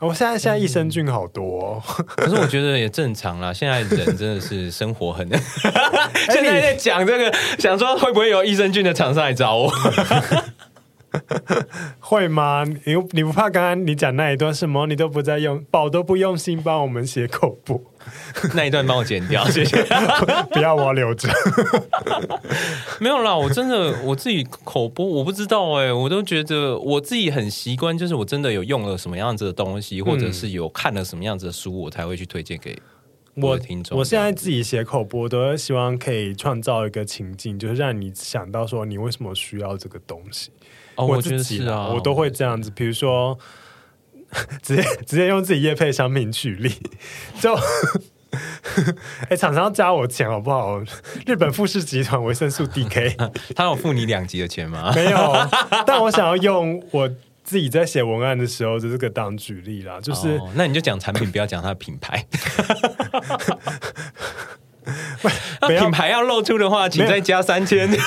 [0.00, 1.82] 我现在现在益生菌好多，哦，
[2.16, 3.50] 可是我觉得也正常啦。
[3.52, 5.28] 现在人真的是生活很，
[6.30, 9.70] 现在在讲这个，想说会不会有益生菌的厂商来找我？
[11.98, 12.64] 会吗？
[12.84, 14.86] 你你不怕刚刚你讲那一段什么？
[14.86, 17.80] 你都不在用，宝都不用心帮我们写口播，
[18.54, 19.82] 那一段帮我剪掉，谢谢。
[20.50, 21.28] 不要，我要留着。
[23.00, 32.76] 没有啦，我真的我自己口播，我不知道哎、欸，我都觉得我自己很习惯，就是我真的有用了什么样子的东西，或者是有看了什么样子的书，我才会去推荐给
[33.36, 33.96] 我的听众。
[33.98, 40.50] 我现在自己写口播，都希望可以创造一个情境，就是让你想到说，你为什么需要这个东西。
[40.96, 43.38] 哦、我自己啊，我都会这样子，比如说，
[44.62, 46.72] 直接直接用自己业配商品举例，
[47.40, 47.54] 就，
[49.30, 50.80] 哎，厂商加我钱好不好？
[51.26, 54.92] 日本富士集团维生素 DK，他有付你两集的钱吗？
[54.94, 55.48] 没有，
[55.86, 57.08] 但我想要用我
[57.42, 62.22] 自己在写文案的时候，就这个当举例啦，就是，哦、那你就讲产品，不要讲它的品牌。
[65.74, 67.88] 那品牌要露出的话，请再加三千。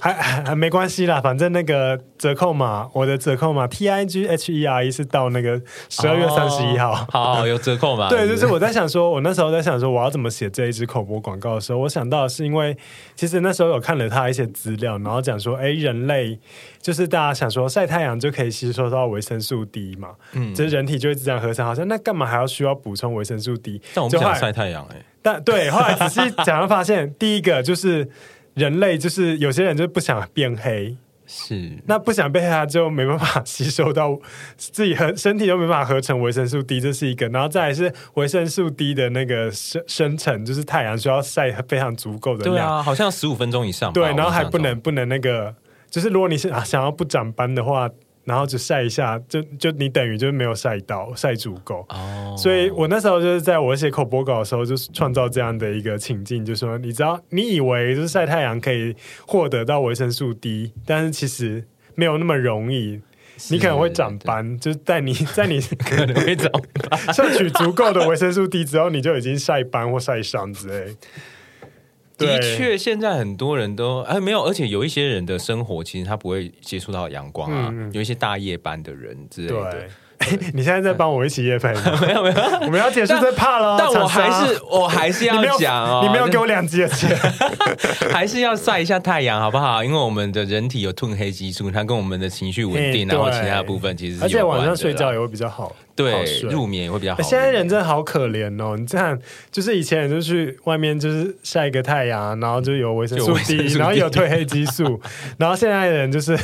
[0.00, 6.92] 还还还没关系啦，反正那个折扣码，我的折扣码 T I G H E R E 是到那个十二月三十一号。
[6.92, 8.08] 哦、好，好，有折扣码。
[8.10, 12.76] 对，就是我在想说，我那时候在想说，我要怎么写这一支口播广告的时候，我想到的是因为
[13.16, 16.38] 其实那时候有看了他一些资料，然后讲说，哎，人类
[16.80, 23.82] 就是大家想说晒太阳就可以吸收到维生素 D 嘛，嗯，就是人体就会自然合成，好像那干嘛还要需要补充维生素 D？
[23.92, 25.04] 但我不想晒太阳哎、欸。
[25.26, 28.08] 但对， 后来仔细讲，会发现第一个就是
[28.54, 30.96] 人类，就是有些人就不想变黑，
[31.26, 34.16] 是那不想变黑，他就没办法吸收到
[34.56, 37.26] 自己和身体都没办法合成维生素 D，这是一个。
[37.30, 43.92] 然后再来是维生素 D 的那个生生成，就是太阳需要晒非常足够的量，对啊，好像十五分钟以上。
[43.92, 45.52] 对，然后还不能不能那个，
[45.90, 47.90] 就是如果你是啊想要不长斑的话。
[48.26, 52.36] 然后就晒一下，就就你等于就是没有晒到晒足够，oh.
[52.36, 58.96] 所以我那时候就是在我写口播稿的时候，就是创造这样的一个情境，就是说你知道，你以为就是晒太阳可以
[59.28, 61.64] 获得到维生素 D，但是其实
[61.94, 63.00] 没有那么容易，
[63.50, 66.50] 你可能会长斑，就是在你在你可能会长
[66.90, 70.96] 斑， 摄取足够的维生素 D 之后，你就已经晒斑或晒伤之类。
[72.16, 79.88] 的确，现在很多人都哎没有，而且有一些人的生活其实他不会接触到阳光啊，嗯、有一些大夜班的人之类的。
[80.18, 81.80] 对 你现在在帮我一起夜配吗？
[82.00, 83.76] 没有没有，我们要解释这怕了。
[83.78, 87.16] 但我还是我还是要讲哦，你没有给我两集的钱，
[88.10, 89.84] 还是要晒一下太阳好不好？
[89.84, 97.22] 因为我们的人体有褪黑激素，它跟我们的情绪稳定，然后其他部分其实而且晚上睡觉也会比较好，对，入眠也会比较好。
[97.22, 99.18] 现在人真的好可怜哦，你这样
[99.52, 105.00] 就是以前人就去外面就是晒一个太阳，然后就有维生素 D，然后有褪黑激素，
[105.38, 106.36] 然后现在的人就是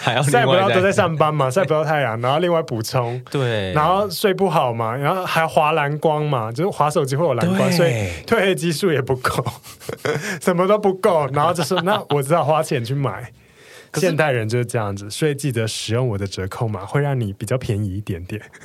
[0.00, 3.15] 还要晒不到都在上班嘛，晒不到太阳，然后另外补充。
[3.30, 9.44] 对，然后睡不好嘛，然后还划蓝光嘛，就是划手机会有蓝光，所以褪黑激素也不够，
[10.40, 13.30] 什么都不够，然后就说那我只好花钱去买。
[13.94, 18.42] 现代人就是这样子，所以记得使用我的折扣码，会让你比较便宜一点点，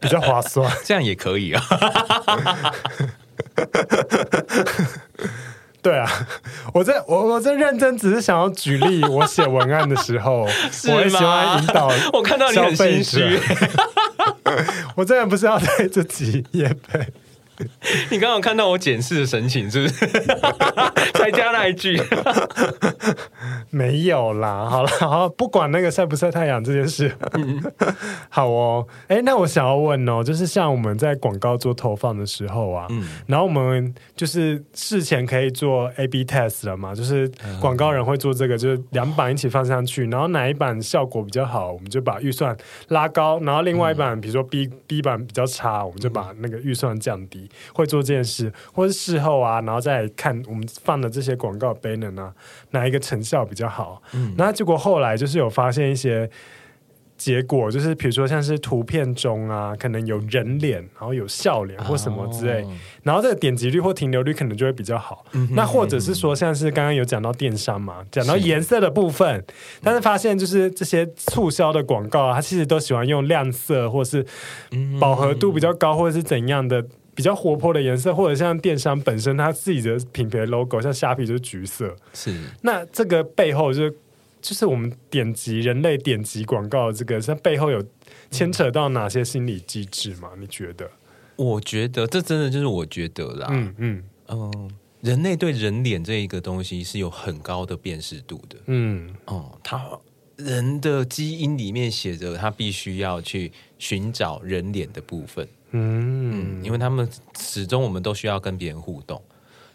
[0.00, 1.62] 比较划算，这样也可以啊。
[5.84, 6.10] 对啊，
[6.72, 10.48] 我在我我在认真，只是想要举例，我写文案的时候，
[10.88, 11.90] 我也喜欢引导。
[12.14, 13.38] 我看到你很心虚，
[14.96, 17.06] 我真的不是要对自己业配。
[18.10, 20.06] 你刚刚看到我检视的神情，是不是？
[21.14, 22.00] 才加那一句？
[23.70, 24.68] 没有啦。
[24.68, 27.12] 好了，好，不管那个晒不晒太阳这件事。
[28.28, 37.30] 好哦，哎，那我想要问哦，就是像我们在广告做投放的时候啊，嗯，然后我们就是事前可以做 A/B test 了嘛，就是
[37.60, 42.56] 广告人会做这个，就是两版一起放上去，然后哪一版效果比较好，我们就把预算
[42.88, 47.43] 拉高，然后另外一版，比如说 B B 版比较差，我们就把那个预算降低。
[47.72, 52.32] 会做这件事，或是事后啊，然后再看我们放的这些广告 banner 啊，
[52.70, 54.02] 哪一个成效比较好？
[54.12, 56.28] 嗯，那结果后来就是有发现一些
[57.16, 62.72] 结果，就是比如说像是图片中啊，可能有人脸，然后有笑脸或什么之类，哦、
[63.04, 65.24] 然后这个点击率或停留率可能就会比较好。
[65.52, 69.44] 那或者是说，像是刚刚有讲到电商嘛，讲到颜色的部分，是
[69.82, 74.26] 但是发现就是这些促销的广告啊，它其实都喜欢用亮色，或是
[75.00, 76.84] 饱和度比较高，或者是怎样的。
[77.14, 81.94] 比较活泼的颜色，或者像电商本身它自己的品牌 logo，像虾皮就是橘色。
[82.12, 83.96] 是，那这个背后就是
[84.42, 87.82] 就是我们点击人类点击广告这个，它背后有
[88.30, 90.30] 牵扯到哪些心理机制吗？
[90.38, 90.90] 你觉得？
[91.36, 93.48] 我觉得这真的就是我觉得啦。
[93.50, 94.68] 嗯嗯嗯、呃，
[95.00, 98.56] 人类对人脸这一个东西是有很高的辨识度的。
[98.66, 100.00] 嗯哦，他、呃、
[100.36, 105.48] 人的基因里面写着，他必须要去寻找人脸的部分。
[105.76, 109.20] 嗯，因为他们始终我们都需要跟别人互动，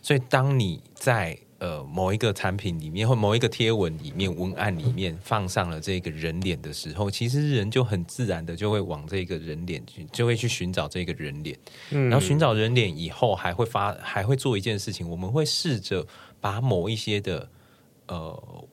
[0.02, 11.60] 所以当你在呃某一个产品里面或某一个贴文里面文案里面放上了这个人脸的时候，其实人就很自然的就会往这个人脸去，就会去寻找这个人脸。
[11.90, 16.08] 嗯，然后寻找人脸以后，还会发还会做一件事情，我们会试着
[16.40, 17.50] 把某一些的
[18.08, 18.68] 呃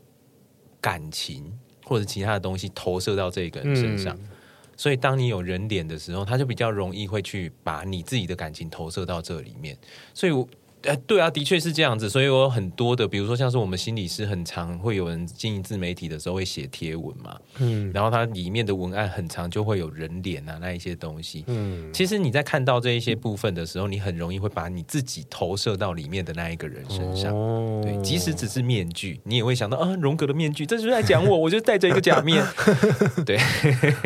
[0.81, 1.53] 感情
[1.85, 4.15] 或者其他的东西投射到这个人身上。
[4.15, 4.29] 嗯
[4.77, 9.77] 所以，当你有人脸的时候，他就比较容易会去把你自己的感情投射到这里面。
[10.13, 10.47] 所以
[10.87, 10.93] 我。
[10.93, 32.45] 哎，对啊，的确是这样子，所以我有很多的，比如说像是我们心理师，很常会有人经营自媒体的时候会写贴文嘛，嗯，然后它里面的文案很常，就会有人脸啊那一些东西，嗯，其实你在看到这一些部分的时候，你很容易会把你自己投射到里面的那一个人身上，哦、对，即使只是面具，你也会想到啊，荣格的面具，这就是在讲我，我就戴着一个假面，
[33.27, 33.39] 对，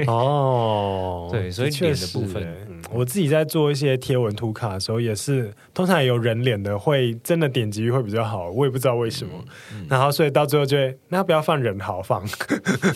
[0.06, 6.78] 哦， 对，所以脸的部分，嗯、我自己在做一些贴文图卡的时候，也是通常有人脸的。
[6.78, 9.32] 会真的点击率会比较好，我也不知道为什么。
[9.72, 12.24] 嗯嗯、然后所以到最后就会，那要不要放人好放？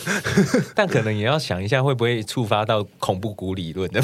[0.73, 4.01] 但可能也要想一下，会不会触发到恐怖谷理论的？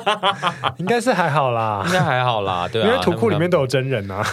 [0.78, 4.24] 应该是还好啦， 应该还好啦，对、啊，因为图库里面都有真人啊。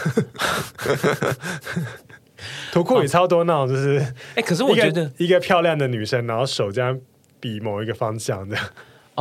[2.72, 4.00] 图库里超多那种，就是
[4.36, 7.00] 哎，可是我觉得一个漂亮的女生，然后手这样
[7.40, 8.58] 比某一个方向的。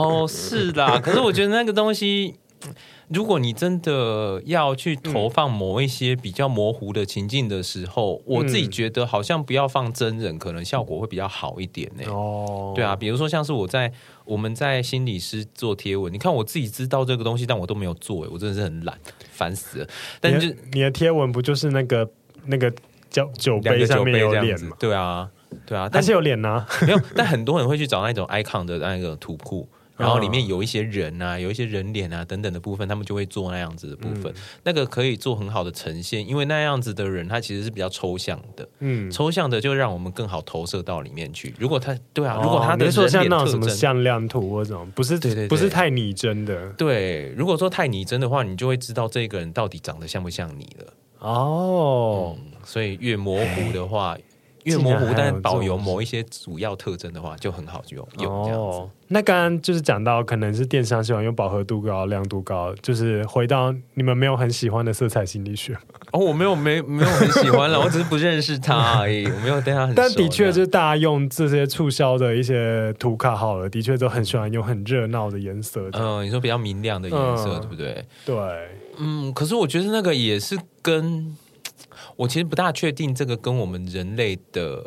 [0.00, 2.36] 哦，是啦， 可是我觉得那个东西。
[3.08, 12.04] 如果你真的要去投放某一些比较模糊的情境的时候，嗯、我自己觉得好像不要放真人，可能效果会比较好一点呢。
[12.06, 13.90] 哦，对啊，比如说像是我在
[14.24, 18.96] 我们在心理师做贴文，你看我自己知道这个东西，但我都没有做，我真的是很懒，
[19.32, 19.88] 烦死了。
[20.20, 22.08] 但是你的贴文不就是那个
[22.44, 22.72] 那个
[23.10, 24.76] 酒酒杯上面有脸吗？
[24.78, 25.28] 对啊，
[25.66, 27.00] 对啊，但是有脸呐、啊，没有。
[27.16, 29.68] 但很多人会去找那种 icon 的那个图库。
[30.00, 34.34] 然后里面有一些人啊，有一些人脸啊等等的部分，他们就会做那样子的部分，嗯、
[34.64, 41.54] 那个可以做很好的呈现，因为那样子的人他其实是比较抽象的，嗯，抽象的就让我们更好投射到里面去。
[41.58, 45.48] 如果他对啊，哦、如果他的人脸特征，像那种什么向量图或者不是对对，对。
[45.48, 50.92] 不是太拟真的，对，如果说太拟真的话，你就会知道这个人到底长得像不像你了。
[51.18, 54.16] 哦、嗯，所以越模糊的话。
[54.64, 58.06] 越模糊，但是保有某一些主要特征的话，就很好用。
[58.18, 58.78] 用这样子。
[58.78, 65.76] 哦、那刚刚就是讲到，可能是电商喜欢用饱和度高、亮度高，就是回到你们没有很喜欢的色彩心理学。
[66.12, 69.94] 哦，我没有，没没有很喜欢了， 我只是不认识它而已，我没有对他很。
[69.94, 75.88] 但的确，就是大家用这些促销的一些图卡好了，的确都很喜欢用很热闹的颜色。
[75.92, 78.04] 嗯，你说比较明亮的颜色，嗯、对不对？
[78.26, 78.36] 对。
[78.98, 81.34] 嗯，可是我觉得那个也是跟。
[82.20, 84.84] 我其实不大确定这个跟我们人类的，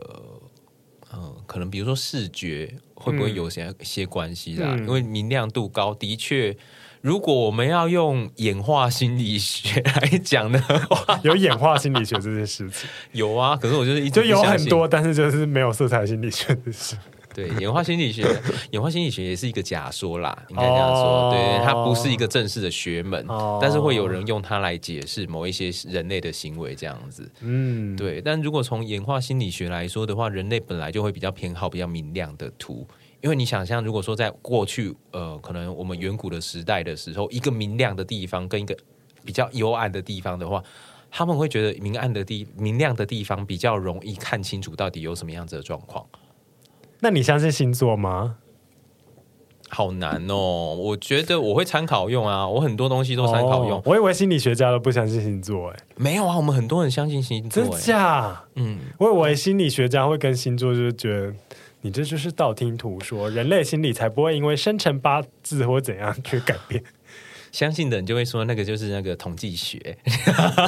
[1.11, 4.75] 嗯，可能比如说视觉会不会有些些关系啦？
[4.77, 6.55] 嗯、因为明亮度高，的确，
[7.01, 13.57] 如果我们要用演化心理学来讲的话， 有演化心理学这件事情， 有啊。
[13.57, 16.95] 可是我就是一直就有很多，但是就是没有色彩心理学的事。
[17.33, 18.23] 对，演化心理学，
[18.71, 21.03] 演化心理学也是一个假说啦，应该这样说。
[21.03, 21.33] Oh.
[21.33, 23.59] 对，它不是一个正式的学门，oh.
[23.61, 27.29] 但是会有人用它来解释某一些人类的行为这样子。
[27.41, 28.21] 嗯，对。
[28.21, 32.87] 但如果从演化心理学来说的话，人类本来就会比较偏好比较明亮的图，
[33.21, 38.77] 因为你想象，如果说在过去，呃，可能我们远古的时代的时候，一个明亮的地方跟一个
[39.25, 40.63] 比较幽暗的地方的话，
[41.09, 46.05] 他们会觉得明暗的地、明亮的地方比较容易看清楚到底有什么样子的状况。
[47.03, 48.37] 那你相信星座吗？
[49.67, 53.77] 好难哦，我觉得我会参考用啊，我很多东西都参考用。
[53.77, 58.43] 哦，我以为心理学家都不相信星座，哎，没有啊，我们很多人相信星座，真假？
[58.55, 61.33] 嗯，我以为心理学家会跟星座就是觉得
[61.81, 66.81] 你这就是道听途说，人类心理才不会因为生辰八字或怎样去改变。
[67.53, 69.95] 相信的人就会说那个就是那个统计学。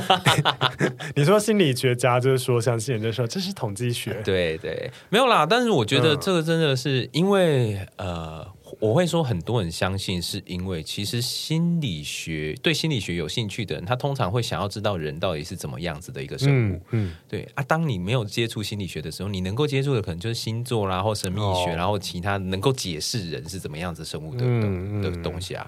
[1.15, 4.21] 你说心理学家就是说相信人就说这是统计学。
[4.23, 5.45] 对对，没有啦。
[5.45, 8.47] 但是我觉得这个真的是因为、嗯、呃，
[8.79, 16.75] 我会说很多人相信是因为其实心理学对心理学有兴趣的人，他通常会想要知道人到底是怎么样子的一个生物。
[16.91, 17.63] 嗯，嗯对啊。
[17.63, 25.67] 当你没有接触心理学的时候，你能够接触的可能就是星座啦，或神秘学，哦、然后其他能够解释人是怎么样子生物的、嗯、的东西啊。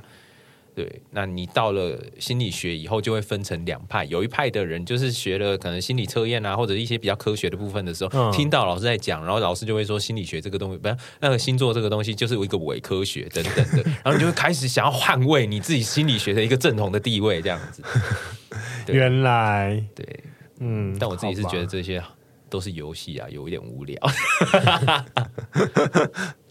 [0.78, 4.06] 对，那你到了心理学以后，就会分成两派。
[4.06, 17.82] 有一派的人就是学了可能心理测验啊，或者一些比较科学的部分的时候，嗯、听到老师在讲，然后老师就会说心理学这个东西，不是那个星座这个东西，就是一个伪科学等等的， 然后你就会开始想要捍卫你自己心理学的一个正统的地位，这样子。
[18.94, 20.24] 原来，对，
[20.60, 22.00] 嗯，但我自己是觉得这些
[22.52, 24.00] 都是游戏啊，有一点无聊。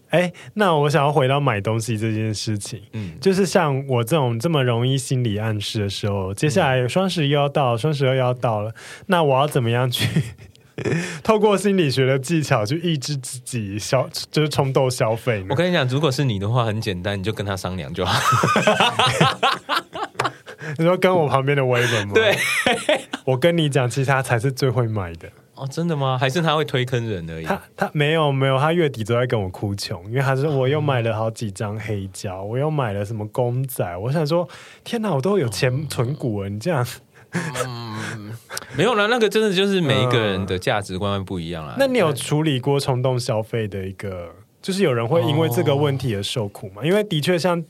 [0.09, 8.73] 哎，那我想要回到买东西这件事情，嗯，就是像我这种这么容易心理暗示的时候，接下来双十一要到，双十二要到了，
[9.07, 10.07] 那我要怎么样去
[11.23, 15.47] 透过心理学的技巧去抑制自己消，就是冲动消费呢？
[15.49, 18.19] 我跟你讲，如果是你的话，很简单，你就跟他商量就好。
[20.77, 22.13] 你说跟我旁边的威文吗？
[22.13, 22.37] 对，
[23.25, 25.29] 我跟你讲，其实他才是最会买的。
[25.57, 26.17] 哦，真的吗？
[26.19, 27.45] 还是他会推坑人而已？
[27.45, 33.97] 他他没有没有，他月底都在跟我哭穷，因为他说我又买了好几张黑胶，我又买了什么公仔。
[33.97, 34.47] 我想说，
[34.83, 36.85] 天哪，我都有钱存股了，你这样，
[37.65, 38.31] 嗯，
[38.77, 39.07] 没有啦。
[39.07, 41.75] 那个真的就是每一个人的价值观不一样啊。
[41.79, 44.29] 那你有处理过冲动消费的一个，
[44.61, 46.83] 就是有人会因为这个问题而受苦吗？
[46.83, 47.63] 因为的确像。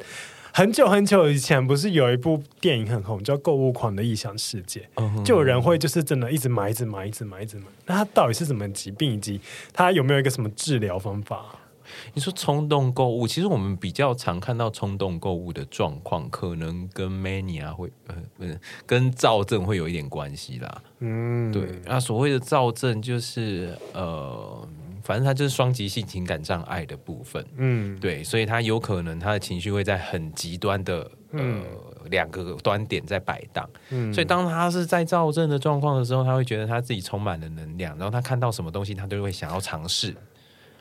[0.57, 4.89] 很久很久以前，不是有一部电影很红，叫《购物狂的异想世界》，
[5.23, 7.65] 就有人会就是真的一直买，一直买，一直买，一直买。
[7.85, 9.39] 那他到底是什么疾病，以及
[9.71, 11.45] 他有没有一个什么治疗方法？
[12.15, 20.81] 你说冲动购物，其实我们比较常看到冲动购物的状况，可能跟 mania 会呃不是跟躁症会有一点关系啦。
[21.01, 21.79] 嗯，对。
[21.85, 24.67] 那所谓的躁症就是呃。
[25.07, 31.61] 反正他就是双极性情感障碍的部分，嗯，对，所以他有可能他的情绪会在很极端的呃
[32.09, 40.13] 两个端点在摆荡，嗯，所以当他是在躁症的状况的时候，他会觉得他自己充满了能量，然后他看到什么东西他都会想要尝试，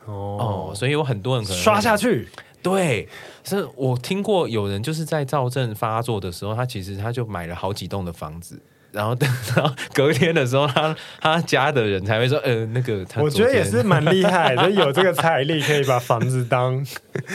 [0.07, 2.29] 哦，哦，所以有很多人可能刷下去，
[2.61, 3.09] 对，
[3.45, 8.61] 是我听过有人就是在躁症发作的时候，他其实他就买了好几栋的房子。
[8.97, 16.83] 然后 等到隔天的时候，他他家的人才会说：“呃，那个他。”我觉得也是蛮厉害的，有这个财力可以把房子当，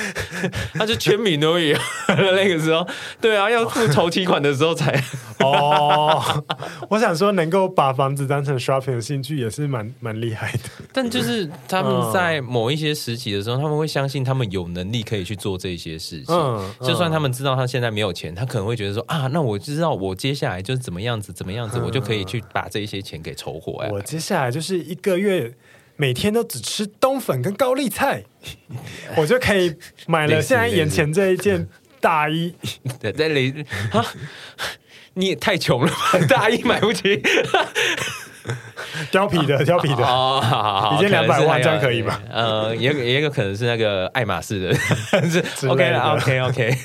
[0.73, 1.77] 他就签名都有。
[2.09, 2.85] 那个时候，
[3.21, 4.91] 对啊，要付头期款的时候才
[5.39, 6.43] 哦。
[6.89, 10.59] 我想说，能够把房子当成 shopping 的兴趣，也是蛮蛮厉害的。
[10.91, 16.35] 但就是他们在某一些时期的时候，他们会相信他们有能力可以去做这些事情。
[16.35, 23.91] 嗯，就算他们知道他现在没有钱，他可能会觉得说：“啊，那我知道我接下来就是怎么样子，怎么。”样子，我就可以去把这一些钱给筹回来。
[23.91, 25.53] 我接下来就是一个月
[25.95, 28.23] 每天都只吃冬粉跟高丽菜，
[29.17, 29.75] 我就可以
[30.07, 31.67] 买了现在眼前这一件
[31.99, 32.53] 大衣。
[32.99, 34.05] 在里啊，
[35.13, 37.21] 你也太穷了吧， 大衣买不起。
[39.11, 42.19] 貂皮的，貂皮的哦，好好好，一件两百万，这样可以吧？
[42.27, 44.73] 呃，也也有可能是那个爱马仕的，
[45.29, 46.77] 是 OK OK OK。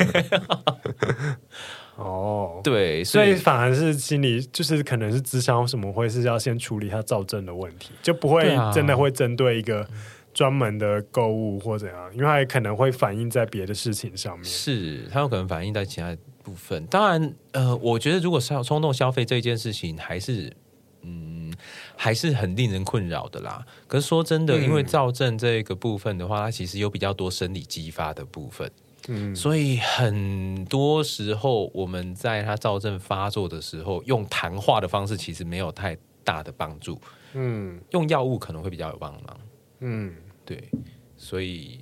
[1.96, 9.88] 哦，对，所以，反而是心理，就是可能是智商什么会是要先处理他躁症的问题，就不会真的会针对一个
[10.34, 14.44] 专门的购物或怎样，因为他也可能会反映在别的事情上面。
[14.44, 16.84] 是，他有可能反映在其他部分。
[16.88, 20.52] 当然，呃，我觉得如果是要冲动消费这件事情，还是
[21.00, 21.50] 嗯，
[21.96, 23.64] 还是很令人困扰的啦。
[23.86, 28.70] 可是说真的，因为躁症这个部分的话，它其实有比较多生理激发的部分。
[29.08, 37.00] 嗯，所以很多时候我们在他躁症发作的时候，用谈话的方式其实没有太大的帮助。
[37.34, 39.40] 嗯，用药物可能会比较有帮忙。
[39.80, 40.68] 嗯，对。
[41.16, 41.80] 所以。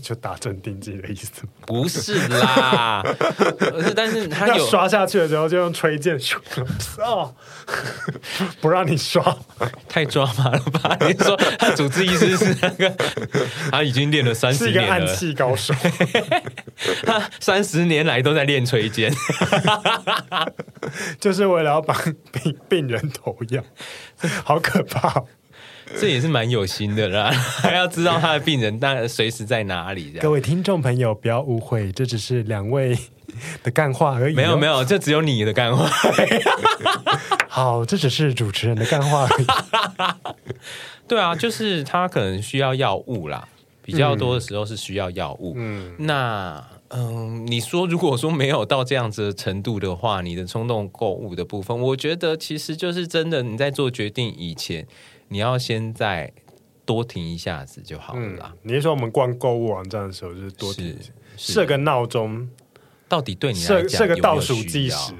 [0.00, 1.30] 就打镇定剂的意思？
[1.66, 3.02] 不是啦，
[3.84, 6.18] 是，但是他有刷下去的时候就用吹箭，
[7.04, 7.34] 哦，
[8.60, 9.36] 不让你刷，
[9.88, 10.96] 太抓马了吧？
[11.00, 12.96] 你说他主治医师是那个，
[13.70, 15.74] 他已经练了三十年了，是一个暗器高手，
[17.04, 19.12] 他三十年来都在练吹剑，
[21.20, 21.96] 就是为了要帮
[22.32, 23.62] 病病人投药，
[24.44, 25.22] 好可怕。
[26.00, 27.30] 这也是蛮有心的啦，
[27.60, 30.12] 还要知道他的病人当然随时在哪里。
[30.20, 32.96] 各位听众朋友，不要误会，这只是两位
[33.62, 34.34] 的干话而已。
[34.34, 35.88] 没有没有，这只有你的干话。
[37.48, 39.46] 好，这只是主持人的干话而已。
[41.06, 43.46] 对啊，就是他可能需要药物啦，
[43.82, 45.54] 比较多的时候是需要药物。
[45.56, 54.86] 嗯，那嗯，你说如果说没有到这样子的程度的话，你的冲动购物的部分，我觉得其实就是真的你在做决定以前。
[55.32, 56.30] 你要先再
[56.84, 58.52] 多停一下子就好了啦。
[58.52, 60.94] 嗯、你是说我们逛购物网站的时候，就是多停
[61.38, 62.46] 设个闹钟，
[63.08, 65.14] 到底对你来讲设个倒数计时？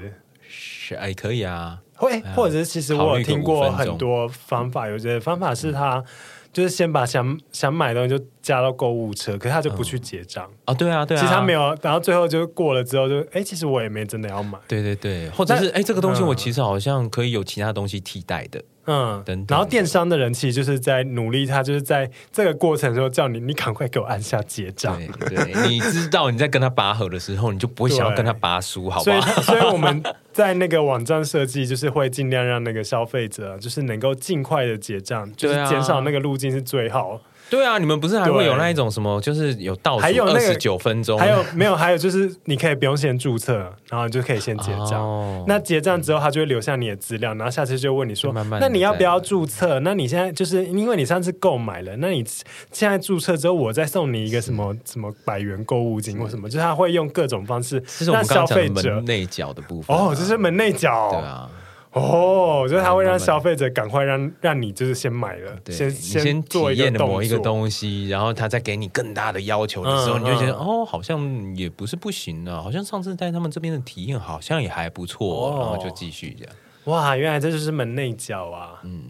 [0.47, 1.81] 是哎，可以啊。
[1.95, 6.03] 会，或者是其实我有听过很多方法，有些方法是他
[6.51, 10.73] 就是先把想想买的东西就加到购物车，可是他就不去结账啊。
[10.75, 11.19] 对啊，对啊。
[11.19, 14.59] 其实他没有，然后最后就过了之后就哎，其实我也没真的要买。
[14.67, 18.61] 对对对，或者是哎，这个东西我其实好像可以有其他东西替代的。
[18.85, 24.99] 嗯，等等，然后电商的人其实就是在努力，他就是在这个过程中叫你，你赶快给我按下结账。
[25.21, 29.03] 对，对你知道你在跟他拔河的时候，你就不会想要跟他拔输，好吧？
[29.05, 37.21] 所以，所以我们在那个网站设计，就是会尽量让那个消费者，就是能够尽快的结账，就是减少那个路径是最好。
[37.53, 41.75] 对啊，你们不是还会有那一种什么，就是有倒数二十九分钟，还有没有？
[41.75, 44.93] 还有就是你可以不用先注册，然后你就可以先结账。
[44.93, 52.25] 哦、那结账之后，他就会留下你的资料，然后下次就问你说：“慢慢那你要不要注册？”那你现在就是因为你上次购买了，那你
[52.71, 60.05] 现在注册之后，我再送你一个什么什么百元购物金或什么，就是他会用各种方式让消费者门内角的部分、啊。
[60.05, 61.49] 哦，这是门内角，对啊。
[61.93, 76.53] 哦，就是他会让消费者赶快让让你就是先买了，先先做体验的某一个东西，然后他再给你更大的要求的时候，嗯、你就觉得、嗯、哦，好像也不是不行啊，好像上次在他们这边的体验好像也还不错，哦、然后就继续这样。
[76.85, 78.81] 哇，原来这就是门内角啊！
[78.83, 79.03] 嗯，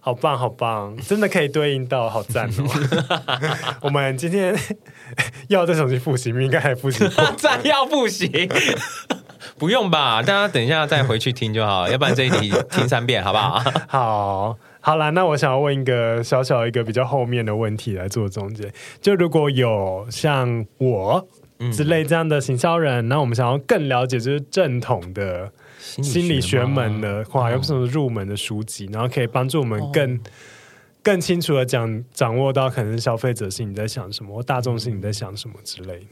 [0.00, 3.78] 好棒好棒，真的可以对应到，好赞哦！
[3.80, 4.54] 我们今天
[5.48, 7.08] 要再重新复习，应该还复习，
[7.38, 8.28] 再要复习。
[9.58, 13.62] 不用吧，大家等一下再回去听就好，要不然这一题听三遍好不好？
[13.88, 21.26] 好，好啦，那我想要问一个小小一个比较后面的问题来做总结，就如果有像我
[21.72, 30.20] 之类这样的行销人，那、嗯、我们想要更了解就是正统的心理学门的话，有什么入门的书籍，然后可以帮助我们更、哦、
[31.02, 36.06] 更清楚的讲掌握到可能消费者心里在想什么，或大众心里在想什么之类的。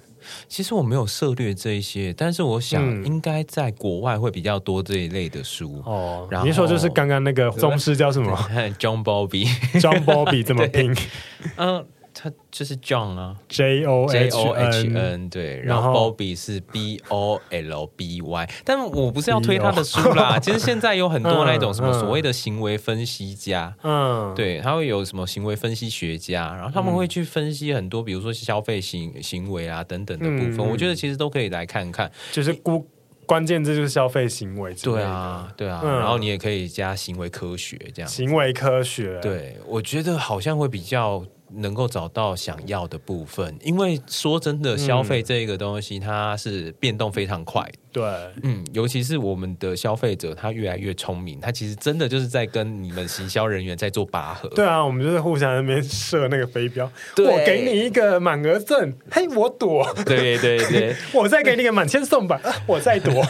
[0.49, 6.27] 其实我没有涉猎这一些，但是我想应该在国外会比较多这一类的书哦。
[6.31, 8.37] 然后你说就是刚刚那个宗师叫什么？
[8.79, 10.95] John Bowlby，John Bowlby 怎么 拼？
[11.57, 11.85] 嗯。
[12.15, 20.39] 他就是 John 啊，J O J O H N 对，然后 Bowlby 是 B O L B Y，但我不是要推他的书啦。
[20.41, 30.59] 其实现在有很多那种什么所谓的行为分析家，嗯，对，他会有什么行为分析学家，然后他们会去分析很多，比如说消费行行为啊等等的部分。
[30.59, 32.87] 我觉得其实都可以来看看，就是估
[33.27, 41.25] 关键字就是消费行为，对啊，对啊，然后你也可以加行为科学这样，行为科学，对，我觉得好像会比较。
[41.57, 47.71] 能够找到想要的部分，因为说真的，消费这个东西它是变动非常快。
[47.93, 48.03] 对，
[48.43, 54.49] 嗯，尤其是我们的消费者，他越来越聪明，他其实真的就是在跟你们行销人员在做拔河。
[54.49, 59.87] 对啊，我们就是互相在那边设那个飞镖，对我给你一个满额赠，嘿，我躲。
[60.05, 63.25] 对对对，我再给你个满千送吧，我再躲。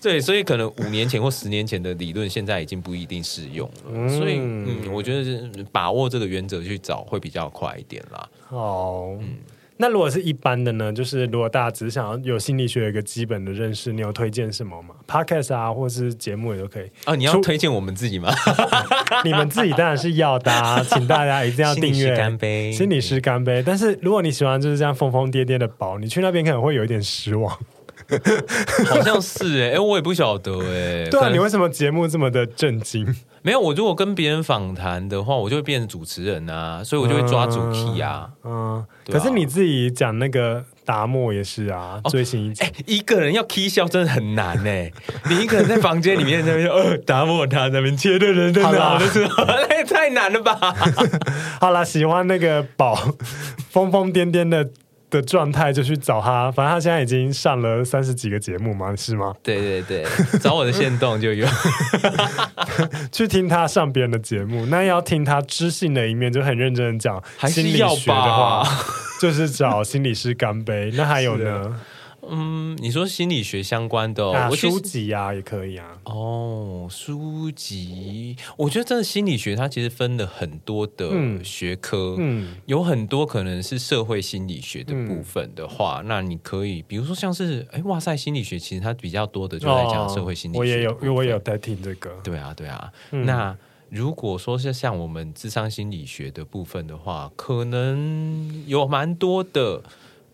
[0.00, 3.74] 对，所以可能五年前或十年前的理论，现在已经不一定适用了。
[3.92, 8.28] 嗯、所以，嗯，我觉得是把握这个原则去找会比较快一点啦。
[8.50, 9.36] 哦，嗯，
[9.76, 10.92] 那如果是一般的呢？
[10.92, 16.88] 就是如果大家只想要有心理学有一个基本的认识，你有推荐什么吗？Podcast 啊，或是节目也都可以。
[17.04, 18.32] 啊，你要推荐我们自己吗？
[19.24, 22.16] 你们自己当然是要的，啊，请大家一定要订阅。
[22.16, 23.62] 干杯，心理师干杯。
[23.66, 27.58] 但是如果你喜欢就是这样疯疯癫癫的宝，你去那边可能会有一点失望。
[28.86, 31.08] 好像是哎、欸，哎，我也不晓得哎、欸。
[31.10, 33.06] 对啊，你为什么节目这么的震惊？
[33.42, 38.28] 没有，我如果跟别人访谈的话，我就会变成主持人啊，所以我就会抓主题啊。
[38.42, 42.64] 嗯，嗯啊、可是你自己讲那个达摩也是啊，最新一集。
[42.64, 44.90] 哎，一个人要 k 笑真的很难呢。
[45.28, 49.44] 你一个人在房间里面那边，呃，达摩他那边切的人真的好的时候，
[49.86, 50.58] 太难了吧？
[51.60, 52.94] 好啦，喜欢那个宝
[53.70, 54.66] 疯疯癫癫的。
[55.14, 59.32] 的状态就去找他，反正他现在已经上了三十几个节目嘛，是吗？
[59.42, 60.04] 对对对，
[60.40, 61.46] 找我的线动就有，
[63.12, 68.66] 去听他上别人的节目，那要听他知性的一面，就很认真的讲心理学的话，
[69.20, 70.90] 就是找心理师干杯。
[70.94, 71.80] 那还有呢？
[72.30, 75.98] 嗯，你说心理学相关的、哦啊、书籍啊，也可以啊。
[76.04, 90.60] 哦，书籍，我觉得真的心理学它其实分了很多的学科，嗯，有很多可能是社会心理学的部分的话，嗯、那你可以，比如说像是，哎，哇塞，心理学其实它比较多的就在讲社会心理学、哦。
[90.60, 92.10] 我也有，因为我也有在听这个。
[92.22, 92.92] 对啊，对啊。
[93.12, 93.56] 嗯、那
[93.90, 99.82] 如果说是像我们智商心理学的部分的话，可能有蛮多的。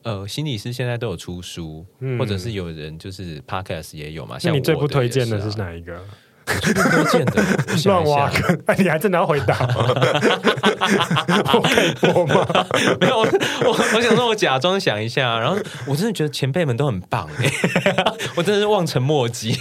[0.03, 4.39] 呃，心理师现在都有出书，嗯、或者是有人就是 podcast 也有嘛。
[4.39, 6.01] 像你最不推荐的是哪一个？
[6.47, 7.45] 我最不推荐的
[7.85, 9.57] 乱挖坑，哎，你还真的要回答？
[11.55, 12.45] 我可以播吗？
[13.01, 13.27] 没有，我
[13.67, 15.57] 我，我想说，我假装想一下，然后
[15.87, 17.49] 我真的觉得前辈们都很棒哎，
[18.35, 19.57] 我真的是望尘莫及。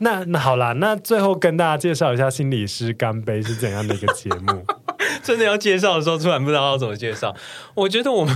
[0.00, 4.64] 那那好啦，那最后跟大家介绍一下《心理师干杯》是怎样的一个节目。
[5.22, 7.34] 真的要介绍的时候，突然不知道要怎么介绍。
[7.74, 8.34] 我觉得我们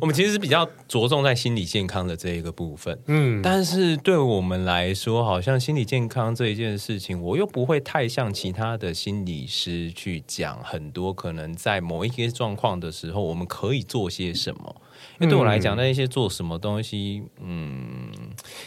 [0.00, 14.76] 我们其实是比较着重在心理健康的这一个部分，嗯，但是对我们来说，好像心理健康这一件事情，我又不会太像其他的心理师去讲很多可能在某一些状况的时候，我们可以做些什么。
[15.20, 18.10] 因为对我来讲，那一些做什么东西，嗯，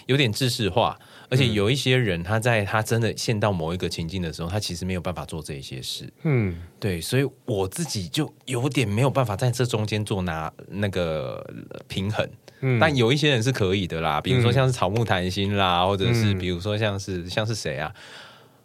[0.05, 0.97] 有点知识化。
[1.29, 6.11] 而且有一些人，他在他真的陷到某一个情境的时候，他其实没有办法做这一些事。
[6.23, 11.47] 嗯，对，所以我自己就有点没有办法在这中间做拿那个
[11.87, 12.27] 平衡。
[12.61, 17.93] 嗯，但有一些人是可以的啦，比如说像是草木谈心啦，或者是比如说像是像是谁啊？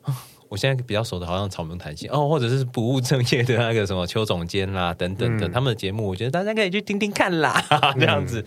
[0.48, 7.62] 我现在比较熟的，好像草木谈心哦，或者是不务正业的那个什么邱总监啦等等的，他们的节目，我觉得大家可以去听听看啦，
[7.98, 8.44] 这样子。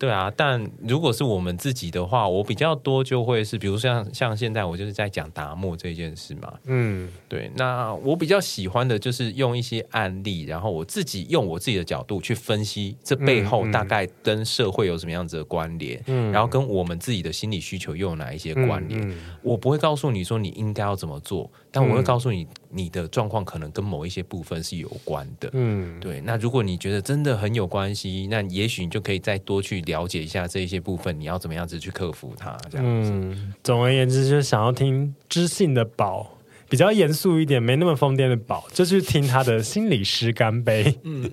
[0.00, 21.50] 对啊，但如果是我们自己的话，我比较多就会是，比如像像现在我就是在讲达摩这件事嘛，嗯，对，那我比较喜欢的就是用一些案例，然后我自己用我自己的角度去分析这背后大概跟社会有什么样子的关联，嗯，然后跟我们自己的心理需求又有哪一些关联，嗯，我不会告诉你说你应该要怎么做。
[21.72, 25.48] 但我会告诉你，你的状况可能跟某一些部分是有关的。
[25.52, 26.20] 嗯，对。
[26.22, 32.56] 那如果你觉得真的很有关系，那也许你就可以再多去了解一下这一些部分，你要怎么样子去克服它。
[32.68, 33.10] 这样子。
[33.12, 36.36] 嗯，总而言之，就是想要听知性的宝，
[36.68, 40.92] 比较严肃一点，没那么疯癫的宝，就去听他的心理师干杯。
[41.04, 41.30] 嗯，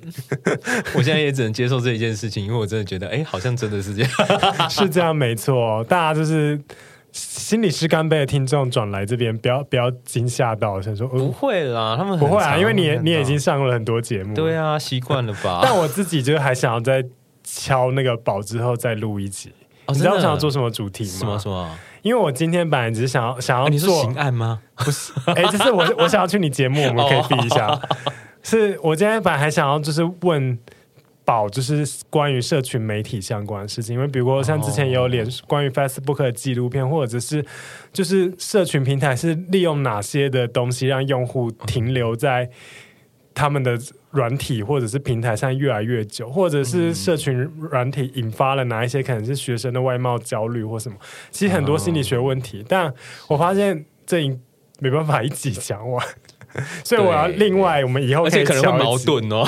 [0.93, 4.11] 我现在也只能接受这一件事情，因为我真的觉得，哎，好像真的是这样，
[4.69, 5.83] 是这样，没错。
[5.85, 6.61] 大家就是。
[7.11, 15.61] 心理师干杯的听众转来这边，不要不要惊吓到，想说、呃、不会啦，他们不会啊，因为你你也已经上了很多节目，对啊，习惯了吧？
[15.63, 17.03] 但我自己就是还想要再
[17.43, 19.51] 敲那个宝之后再录一集，
[19.85, 21.09] 哦、你知道我想要做什么主题吗？
[21.11, 21.69] 什么什么？
[22.01, 24.61] 因为我今天本来只是想要想要做、啊、你说刑案吗？
[24.75, 27.67] 不是，哎、欸，就是我我想要去你节目，我们可以比一下。
[27.67, 27.81] 哦、
[28.43, 30.59] 是我今天本来还想要就是问。
[31.27, 37.45] 宝就是关于社群媒体相关的事情，因为比如说像之前有脸关于 Facebook 的纪录片，或者是
[37.91, 42.49] 就是社群平台是利用哪些的东西让用户停留在
[43.33, 43.77] 他们的
[44.11, 47.35] 软体或者是平台上越来越久，或者是社群
[47.69, 50.95] 软体引发了哪一些可能是学生的外貌焦虑或什么，
[51.29, 52.93] 其实很多心理学问题，但
[53.27, 54.25] 我发现这
[54.79, 56.07] 没办法一起讲完。
[56.83, 59.45] 所以我要另外，我们以后可以可能会矛盾哦。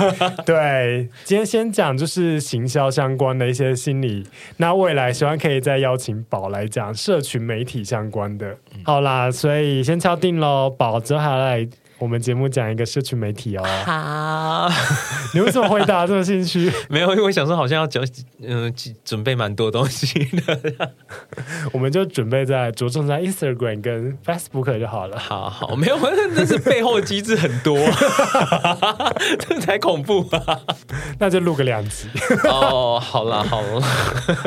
[0.46, 4.26] 对，今天先讲就是行销相关的一些心理，
[4.58, 8.56] 那未来希望可以再邀请宝来讲社群媒体相关的。
[8.84, 11.68] 好啦，所以先敲定喽，宝之后还要来。
[12.00, 13.64] 我们节目讲一个社群媒体哦。
[13.84, 14.70] 好，
[15.34, 16.72] 你为什么回答这么兴趣？
[16.88, 18.02] 没有，因为我想说好像要讲，
[18.42, 18.72] 嗯、呃，
[19.04, 20.90] 准备蛮多东西的。
[21.72, 25.18] 我们就准备在着重在 Instagram 跟 Facebook 就好了。
[25.18, 25.98] 好好，没有，
[26.34, 27.76] 那是背后机制很多，
[29.38, 30.58] 这才恐怖啊！
[31.18, 32.08] 那就录个两集。
[32.44, 33.80] 哦，好了好了，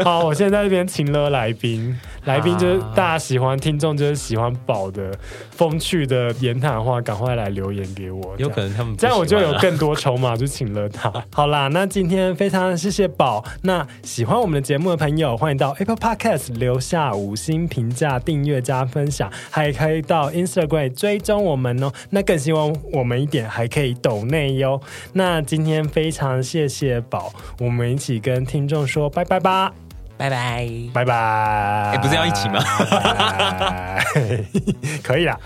[0.04, 1.96] 好，我现在在这边请了来宾。
[2.26, 5.12] 来宾就是大家喜欢，听众就是喜欢宝的
[5.52, 8.34] 风趣的言谈话，赶快来留言给我。
[8.38, 11.12] 有可能他们这样我就有更多筹码， 就请了他。
[11.34, 13.44] 好啦，那今天非常谢谢宝。
[13.62, 21.92] 那喜欢我们的节目的朋友，欢迎到 Apple Podcast 留下五星评价、订阅加分享，还可以到 Instagram 追踪我们哦。
[22.10, 24.80] 那更希望我们一点还可以抖内哟。
[25.14, 29.72] 那今天非常谢谢宝，我们一起跟听众说拜拜吧。
[30.16, 31.14] 拜拜，拜拜。
[31.16, 32.60] 哎，不是要一起吗？
[35.04, 35.38] 可以啦。